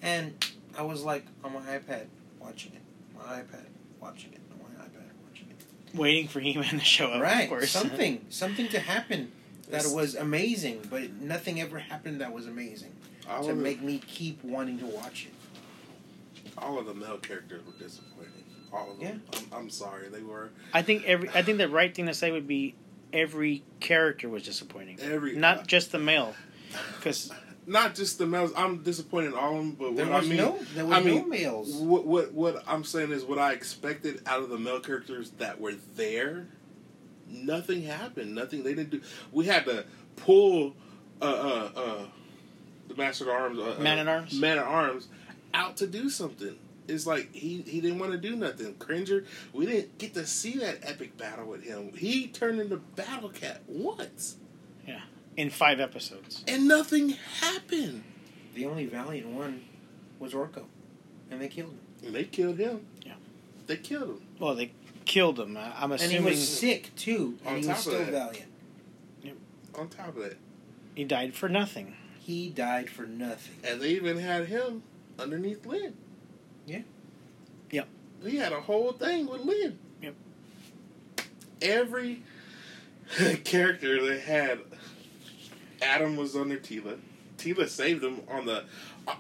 [0.03, 0.35] and
[0.77, 2.07] I was like on my iPad
[2.41, 2.83] watching it,
[3.17, 3.67] my iPad
[4.01, 5.97] watching it, on my iPad watching it.
[5.97, 7.17] Waiting for He-Man to show up.
[7.17, 7.71] Of Right, course.
[7.71, 9.31] something, something to happen
[9.71, 12.93] that It's- was amazing, but nothing ever happened that was amazing
[13.29, 16.53] all to of, make me keep wanting to watch it.
[16.57, 18.33] all of the male characters were disappointing.
[18.73, 19.23] All of them.
[19.35, 21.29] I'm, I'm sorry, they were I think every.
[21.31, 22.75] I think the right thing to say would be
[23.13, 26.35] every character was disappointing, every not just the male.
[26.97, 27.33] Because
[27.67, 28.53] not just the males.
[28.57, 30.97] I'm disappointed in all of them, but There what was I mean, no, there was
[30.99, 31.75] I no mean, males.
[31.77, 35.61] What what what I'm saying is what I expected out of the male characters that
[35.61, 36.47] were there.
[37.31, 38.35] Nothing happened.
[38.35, 38.65] Nothing.
[38.65, 39.01] They didn't do.
[39.33, 39.85] We had to
[40.17, 40.75] pull
[41.21, 42.05] uh uh uh
[42.89, 44.39] the master at arms uh, uh, Man at Arms?
[44.39, 45.09] man at arms
[45.55, 46.57] out to do something.
[46.89, 48.75] It's like he he didn't want to do nothing.
[48.79, 51.93] Cringer, we didn't get to see that epic battle with him.
[51.95, 54.37] He turned into Battle Cat once,
[54.87, 55.01] Yeah,
[55.37, 57.11] in five episodes, and nothing
[57.41, 58.05] happened.
[58.55, 59.65] The only valiant one
[60.19, 60.65] was Orko,
[61.31, 61.79] and they killed him.
[62.07, 62.87] And they killed him.
[63.05, 63.13] Yeah.
[63.67, 64.21] They killed him.
[64.41, 64.73] well, they
[65.05, 65.57] killed him.
[65.57, 68.13] I- I'm And he was sick too, On and he top was of still that-
[68.13, 68.45] valiant.
[69.75, 70.37] On top of that.
[70.95, 71.95] he died for nothing.
[72.19, 73.55] He died for nothing.
[73.63, 74.83] And they even had him
[75.19, 75.95] underneath Lyn.
[76.69, 76.83] Yeah.
[77.71, 77.89] Yep.
[78.25, 79.79] He had a whole thing with Lyn.
[80.03, 80.15] Yep.
[81.63, 82.23] Every
[83.45, 84.61] character they had,
[85.83, 86.99] Adam was under Teela.
[87.39, 88.65] Teela saved him on the.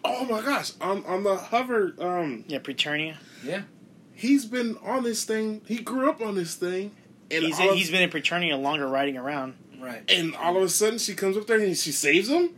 [0.04, 0.72] Oh my gosh!
[0.82, 3.16] On on the hover, um, Yeah, Preternia.
[3.42, 3.62] Yeah,
[4.12, 5.62] he's been on this thing.
[5.66, 6.90] He grew up on this thing,
[7.30, 10.02] and He's all of, he's been in Preternia longer, riding around, right.
[10.10, 12.50] and all of a sudden she comes up there and she saves him.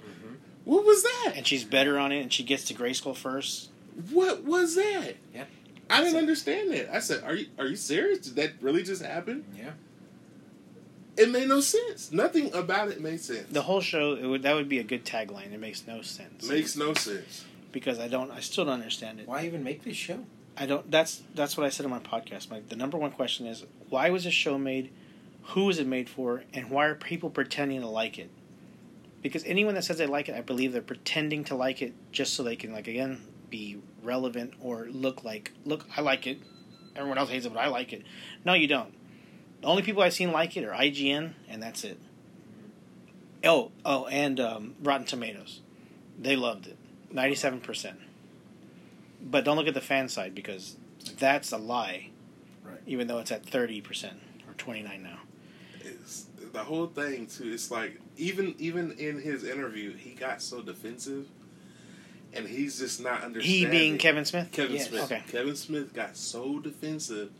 [0.65, 1.35] What was that?
[1.37, 3.70] and she's better on it, and she gets to Grayskull first.
[4.11, 5.15] What was that?
[5.35, 5.45] Yeah.
[5.89, 6.95] I didn't understand that.
[6.95, 8.19] I said, "Are you are you serious?
[8.21, 9.73] Did that really just happen?" Yeah.
[11.17, 12.13] It made no sense.
[12.13, 13.47] Nothing about it made sense.
[13.51, 15.53] The whole show, it would, that would be a good tagline.
[15.53, 17.45] It makes no sense Makes no sense.
[17.73, 19.29] because I don't, I still don't understand it.
[19.29, 20.21] Why even make this show?
[20.57, 20.89] I don't.
[20.91, 22.51] That's that's what I said on my podcast.
[22.51, 24.91] My the number one question is why was this show made?
[25.43, 26.45] Who was it made for?
[26.55, 28.31] And why are people pretending to like it?
[29.23, 32.35] Because anyone that says they like it, I believe they're pretending to like it just
[32.35, 33.21] so they can like again
[33.51, 36.41] be relevant or look like look I like it.
[36.97, 38.05] Everyone else hates it, but I like it.
[38.45, 38.93] No, you don't.
[39.61, 41.99] The only people I've seen like it are IGN, and that's it.
[43.45, 45.61] Oh, oh, and um, Rotten Tomatoes,
[46.19, 46.77] they loved it,
[47.11, 47.99] ninety-seven percent.
[49.23, 50.77] But don't look at the fan side because
[51.19, 52.11] that's a lie.
[52.65, 52.81] Right.
[52.87, 55.21] Even though it's at thirty percent or twenty-nine now.
[55.81, 57.53] It's, the whole thing too.
[57.53, 61.29] It's like even even in his interview, he got so defensive,
[62.33, 63.43] and he's just not understanding.
[63.43, 64.51] He being Kevin Smith.
[64.53, 64.89] Kevin Yes.
[64.89, 65.05] Smith.
[65.05, 65.23] Okay.
[65.31, 67.31] Kevin Smith got so defensive,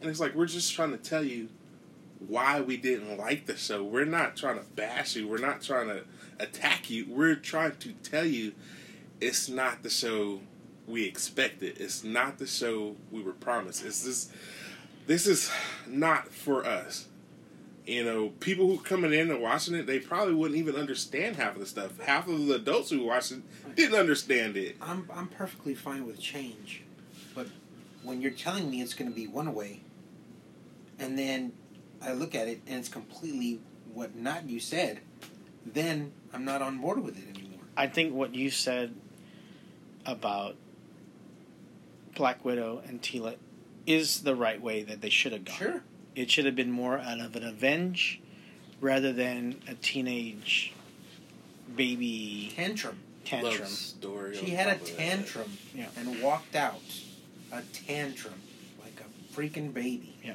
[0.00, 1.48] and it's like we're just trying to tell you
[2.26, 3.82] why we didn't like the show.
[3.82, 5.28] We're not trying to bash you.
[5.28, 6.04] We're not trying to
[6.38, 7.06] attack you.
[7.08, 8.52] We're trying to tell you
[9.20, 10.40] it's not the show
[10.86, 11.78] we expected.
[11.80, 13.84] It's not the show we were promised.
[13.84, 14.30] It's this.
[15.06, 15.50] This is
[15.86, 17.06] not for us.
[17.86, 21.54] You know, people who coming in and watching it, they probably wouldn't even understand half
[21.54, 21.98] of the stuff.
[22.00, 23.42] Half of the adults who watched it
[23.74, 24.76] didn't understand it.
[24.80, 26.82] I'm I'm perfectly fine with change,
[27.34, 27.46] but
[28.02, 29.80] when you're telling me it's going to be one way,
[30.98, 31.52] and then
[32.02, 33.60] I look at it and it's completely
[33.92, 35.00] what not you said,
[35.66, 37.60] then I'm not on board with it anymore.
[37.76, 38.94] I think what you said
[40.06, 40.56] about
[42.14, 43.36] Black Widow and Teela
[43.86, 45.56] is the right way that they should have gone.
[45.56, 45.82] Sure.
[46.14, 48.20] It should have been more out of an avenge
[48.80, 50.72] rather than a teenage
[51.76, 52.98] baby Tantrum.
[53.24, 53.60] tantrum.
[53.60, 54.36] Love story.
[54.36, 54.96] She had a top of that.
[54.96, 55.86] tantrum Yeah.
[55.96, 56.80] and walked out.
[57.52, 58.34] A tantrum
[58.82, 60.14] like a freaking baby.
[60.24, 60.34] Yeah.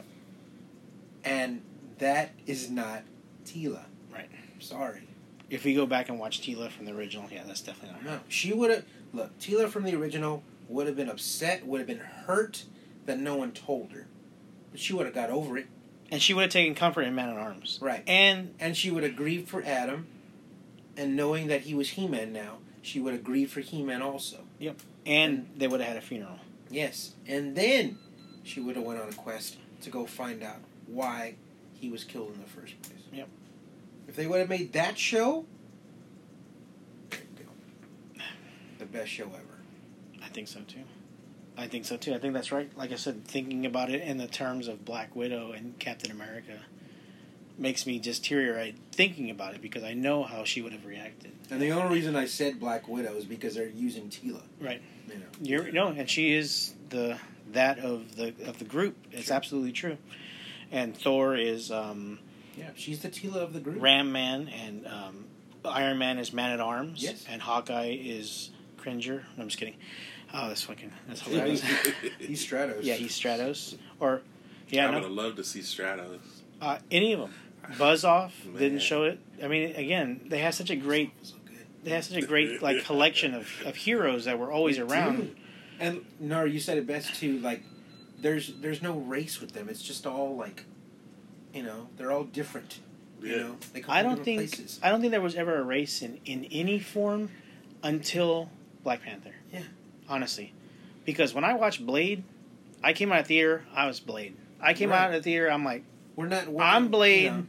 [1.23, 1.61] And
[1.99, 3.03] that is not
[3.45, 3.84] Teela.
[4.13, 4.30] Right.
[4.59, 5.01] Sorry.
[5.49, 8.09] If we go back and watch Teela from the original, yeah, that's definitely not her.
[8.17, 8.86] No, she would have.
[9.13, 12.65] Look, Teela from the original would have been upset, would have been hurt
[13.05, 14.07] that no one told her,
[14.76, 15.67] but she would have got over it,
[16.11, 17.80] And she would have taken comfort in Man at Arms.
[17.82, 18.03] right?
[18.07, 20.07] And And she would have grieved for Adam,
[20.97, 24.39] and knowing that he was He-Man now, she would have grieved for He-Man also.
[24.59, 24.76] Yep.
[25.05, 26.39] And they would have had a funeral.
[26.69, 27.97] Yes, and then
[28.43, 30.57] she would have went on a quest to go find out
[30.88, 31.36] why
[31.80, 32.99] he was killed in the first place.
[33.13, 33.30] Yep.
[34.09, 35.45] If they would have made that show,
[37.11, 38.23] there you go.
[38.80, 40.21] The best show ever.
[40.21, 40.80] I think so too.
[41.58, 42.14] I think so too.
[42.14, 42.70] I think that's right.
[42.78, 46.60] Like I said, thinking about it in the terms of Black Widow and Captain America
[47.58, 50.86] makes me just teary eyed thinking about it because I know how she would have
[50.86, 51.32] reacted.
[51.49, 54.41] And the only reason I said Black Widow is because they're using Teela.
[54.60, 54.82] Right.
[55.08, 55.26] You know.
[55.41, 57.18] You're no, and she is the
[57.53, 58.97] that of the of the group.
[59.12, 59.36] It's Sure.
[59.36, 59.97] absolutely true.
[60.72, 62.20] And Thor is um,
[62.58, 63.82] Yeah, she's the Teela of the group.
[63.82, 65.26] Ram Man, and um,
[65.64, 67.24] Iron Man is Man at Arms, Yes.
[67.30, 69.24] and Hawkeye is Cringer.
[69.38, 69.76] No, I'm just kidding.
[70.34, 71.61] Oh, that's fucking that's hilarious.
[72.19, 72.80] He's Stratos.
[72.82, 74.21] yeah, he's Stratos, or
[74.69, 76.19] yeah, I no, would have loved to see Stratos.
[76.61, 77.34] uh, any of them.
[77.80, 78.57] Buzz off Man.
[78.57, 79.19] didn't show it.
[79.43, 81.57] I mean, again, they have such a great so good.
[81.84, 85.17] they have such a great like collection of, of heroes that were always around.
[85.17, 85.36] Dude.
[85.80, 87.39] And Nara, you said it best too.
[87.39, 87.63] Like,
[88.21, 89.67] there's there's no race with them.
[89.69, 90.65] It's just all like,
[91.53, 92.80] you know, they're all different.
[93.21, 93.38] You Yeah.
[93.38, 94.80] know, they come I from don't different think places.
[94.84, 97.30] I don't think there was ever a race in, in any form
[97.84, 98.49] until
[98.84, 99.32] Black Panther.
[100.10, 100.53] Honestly.
[101.06, 102.24] Because when I watched Blade,
[102.84, 104.36] I came out of theater, I was Blade.
[104.62, 104.99] I came Right.
[104.99, 105.84] out of the theater, I'm like,
[106.16, 106.47] We're not.
[106.47, 107.24] We're, I'm Blade.
[107.24, 107.45] you know.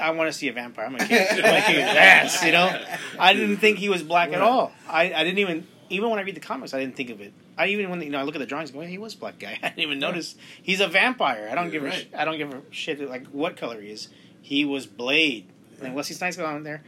[0.00, 0.84] I want to see a vampire.
[0.84, 2.70] I'm gonna kick, I'm gonna kick his ass, you know?
[3.18, 4.72] I didn't think he was black at all.
[4.88, 7.32] I, I didn't even even when I read the comics, I didn't think of it.
[7.56, 9.38] I even when you know I look at the drawings, going, he was a black
[9.38, 9.58] guy.
[9.62, 11.48] I didn't even notice he's a vampire.
[11.50, 13.88] I don't Yeah, give a sh- I don't give a shit like what color he
[13.90, 14.08] is.
[14.42, 15.46] He was Blade.
[15.82, 16.82] And Wesley Snipes got on there.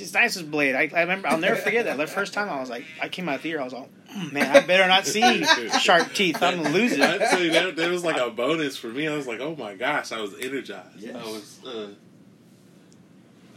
[0.00, 0.74] Wesley nice as Blade.
[0.74, 1.28] I, I remember.
[1.28, 1.96] I'll never forget that.
[1.96, 3.60] The first time I was like, I came out of the theater.
[3.60, 5.44] I was like, "Mm, man, I better not see
[5.80, 6.42] sharp teeth.
[6.42, 6.98] I'm gonna lose it.
[6.98, 9.08] say that, that was like a bonus for me.
[9.08, 10.98] I was like, oh my gosh, I was energized.
[10.98, 11.16] Yes.
[11.16, 11.88] I was, uh,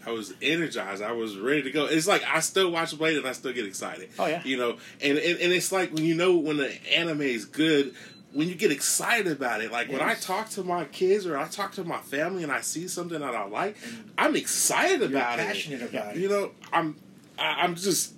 [0.06, 1.02] I was energized.
[1.02, 1.86] I was ready to go.
[1.86, 4.10] It's like I still watch Blade and I still get excited.
[4.18, 4.42] Oh yeah.
[4.44, 7.94] You know, and, and and it's like when you know when the anime is good,
[8.34, 9.72] when you get excited about it.
[9.72, 12.62] Like when I talk to my kids or I talk to my family and I
[12.62, 15.46] see something that I like, And I'm excited You're about it.
[15.48, 16.20] passionate about it.
[16.22, 16.96] You know, I'm
[17.40, 18.14] I, I'm just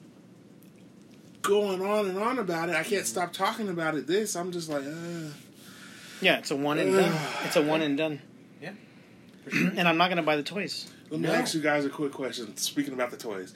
[1.41, 2.75] going on and on about it.
[2.75, 4.05] I can't stop talking about it.
[4.07, 5.29] This I'm just like, uh,
[6.21, 7.13] Yeah, it's a one and done.
[7.45, 8.21] It's a one and done.
[8.61, 8.73] Yeah.
[9.49, 9.71] Sure.
[9.75, 10.91] and I'm not gonna buy the toys.
[11.09, 11.33] let me No.
[11.33, 12.55] ask you guys a quick question.
[12.57, 13.53] Speaking about the toys,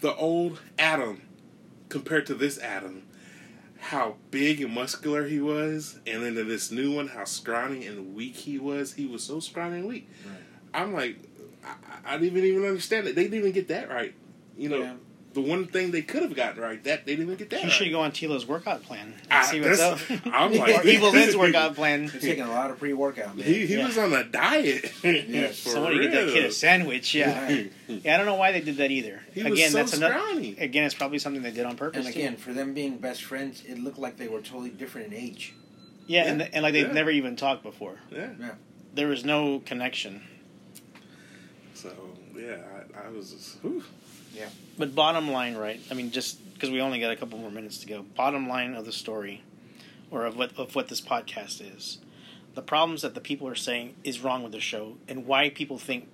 [0.00, 1.20] the old Adam
[1.88, 3.02] compared to this Adam,
[3.78, 8.14] how big and muscular he was, and then to this new one, how scrawny and
[8.14, 8.94] weak he was.
[8.94, 10.08] He was so scrawny and weak.
[10.26, 10.38] Right.
[10.74, 11.18] I'm like,
[11.64, 13.14] I, I didn't even understand it.
[13.14, 14.14] They didn't even get that right.
[14.56, 14.94] You know, Yeah.
[15.42, 17.68] The one thing they could have gotten right, that they didn't even get that You
[17.68, 17.72] right.
[17.72, 19.98] should go on Teela's workout plan and Ah, see what's up.
[20.26, 22.08] I'm like- or Evil-Lyn's workout plan.
[22.08, 23.46] He's taking a lot of pre-workout, man.
[23.46, 23.86] He, he Yeah.
[23.86, 24.92] was on a diet.
[25.04, 25.60] Yes.
[25.60, 27.14] For Somebody get that kid a sandwich.
[27.14, 27.66] Yeah.
[27.86, 29.20] Yeah, I don't know why they did that either.
[29.32, 30.16] He again, was so that's another.
[30.58, 32.04] Again, it's probably something they did on purpose.
[32.04, 32.20] And too.
[32.20, 35.54] again, for them being best friends, it looked like they were totally different in age.
[36.08, 36.48] yeah, and, Yeah.
[36.52, 36.92] and like they've Yeah.
[36.92, 37.98] never even talked before.
[38.10, 38.30] Yeah.
[38.94, 40.22] There was no connection.
[41.74, 41.92] So
[42.36, 42.56] yeah,
[42.96, 43.58] I, I was just.
[43.62, 43.84] Whew.
[44.78, 45.80] But bottom line, right?
[45.90, 48.02] I mean, just because we only got a couple more minutes to go.
[48.16, 49.42] Bottom line of the story,
[50.10, 51.98] or of what of what this podcast is,
[52.54, 55.78] the problems that the people are saying is wrong with the show, and why people
[55.78, 56.08] think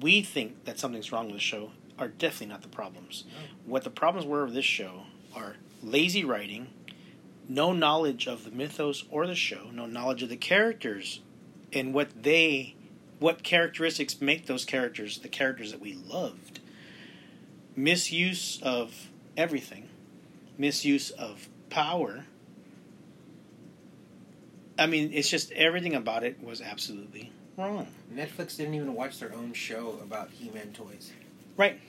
[0.00, 3.24] we think that something's wrong with the show are definitely not the problems.
[3.66, 5.04] What the problems were of this show
[5.34, 6.68] are lazy writing,
[7.48, 11.20] no knowledge of the mythos or the show, no knowledge of the characters,
[11.72, 12.76] and what they,
[13.18, 16.60] what characteristics make those characters the characters that we loved
[17.78, 19.88] misuse of everything,
[20.58, 22.24] misuse of power.
[24.78, 27.86] I mean, it's just everything about it was absolutely wrong.
[28.12, 31.12] Netflix didn't even watch their own show about He-Man toys,
[31.56, 31.80] Right.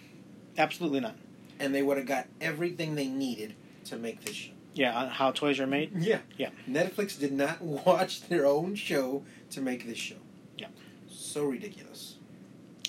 [0.58, 1.16] Absolutely not.
[1.60, 3.54] and they would have got everything they needed
[3.86, 4.52] to make this show.
[4.74, 5.92] Yeah, on how toys are made.
[5.96, 6.20] Yeah.
[6.38, 6.50] Yeah.
[6.70, 10.16] Netflix did not watch their own show to make this show.
[10.58, 10.68] Yeah.
[11.10, 12.16] So ridiculous.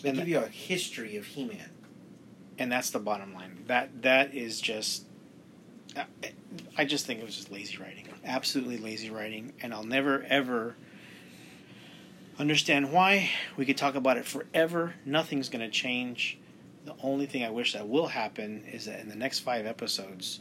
[0.03, 1.71] They And give you a history of He-Man.
[2.61, 3.65] And that's the bottom line.
[3.67, 5.05] That that is just.
[6.77, 10.77] I- just think it was just lazy writing, absolutely lazy writing, and I'll never ever
[12.39, 13.31] understand why.
[13.57, 14.95] We could talk about it forever.
[15.05, 16.39] Nothing's going to change.
[16.85, 20.41] The only thing I wish that will happen is that in the next five episodes,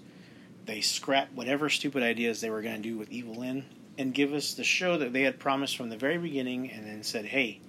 [0.65, 4.53] they scrap whatever stupid ideas they were going to do with Evil and give us
[4.53, 7.59] the show that they had promised from the very beginning, and then said, "Hey,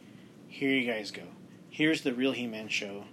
[0.49, 1.25] here you guys go.
[1.71, 3.05] Here's the real He-Man show."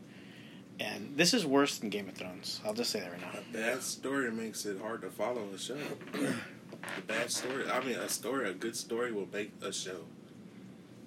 [0.79, 2.61] And this is worse than Game of Thrones.
[2.65, 3.39] I'll just say that right now.
[3.39, 5.77] A bad story makes it hard to follow a show.
[6.13, 7.69] a bad story.
[7.69, 10.01] I mean, a story, a good story will make a show.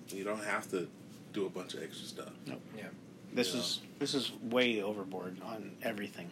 [0.08, 0.88] You don't have to
[1.32, 2.32] do a bunch of extra stuff.
[2.44, 2.84] This Yeah.
[3.32, 6.30] This is this is way overboard on everything.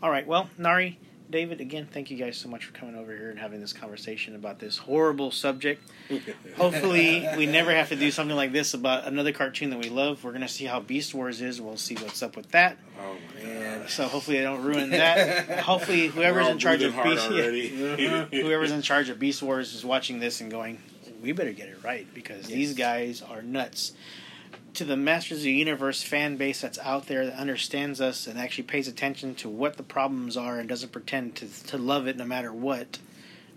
[0.00, 0.24] All right.
[0.26, 1.00] Well, Nari,
[1.32, 4.36] David, again, thank you guys so much for coming over here and having this conversation
[4.36, 5.82] about this horrible subject.
[6.56, 10.22] Hopefully, we never have to do something like this about another cartoon that we love.
[10.22, 11.58] We're going to see how Beast Wars is.
[11.58, 12.76] We'll see what's up with that.
[13.00, 13.88] Oh Man.
[13.88, 15.60] So hopefully, I don't ruin that.
[15.60, 17.68] hopefully, whoever's in charge of Beast, already.
[18.30, 20.82] whoever's in charge of Beast Wars is watching this and going,
[21.22, 23.92] "We better get it right because these guys are nuts."
[24.74, 28.38] To the Masters of the Universe fan base that's out there that understands us and
[28.38, 32.16] actually pays attention to what the problems are and doesn't pretend to to love it
[32.16, 32.98] no matter what,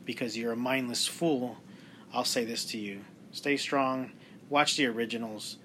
[0.03, 1.57] because you're a mindless fool.
[2.13, 3.01] I'll say this to you:
[3.31, 4.11] stay strong.
[4.49, 5.57] Watch the originals.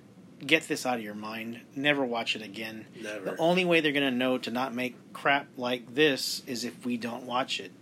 [0.47, 1.61] Get this out of your mind.
[1.75, 2.87] Never watch it again.
[3.03, 3.33] Never.
[3.33, 6.87] The only way they're going to know to not make crap like this is if
[6.87, 7.73] we don't watch it.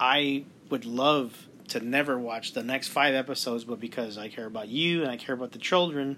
[0.00, 4.68] I would love to never watch the next five episodes, but because I care about
[4.68, 6.16] you and I care about the children,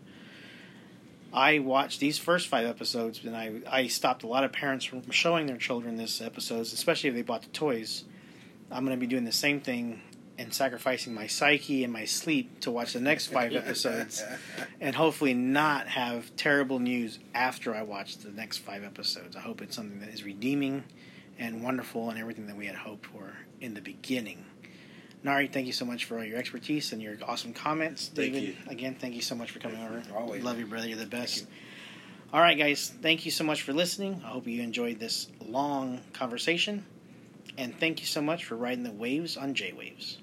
[1.32, 5.08] I watched these first five episodes and I, I stopped a lot of parents from
[5.10, 8.04] showing their children this episodes, especially if they bought the toys.
[8.70, 10.02] I'm going to be doing the same thing
[10.38, 14.24] and sacrificing my psyche and my sleep to watch the next five episodes
[14.80, 19.36] and hopefully not have terrible news after I watch the next five episodes.
[19.36, 20.84] I hope it's something that is redeeming
[21.38, 24.46] and wonderful and everything that we had hoped for in the beginning.
[25.22, 28.08] Nari, thank you so much for all your expertise and your awesome comments.
[28.08, 28.54] Thank David, you.
[28.68, 30.02] again, thank you so much for coming over.
[30.16, 30.42] Always.
[30.42, 30.88] Love you, brother.
[30.88, 31.46] You're the best.
[32.32, 34.22] All right, guys, thank you so much for listening.
[34.24, 36.84] I hope you enjoyed this long conversation.
[37.58, 40.18] And thank you so much for riding the waves on J Waves.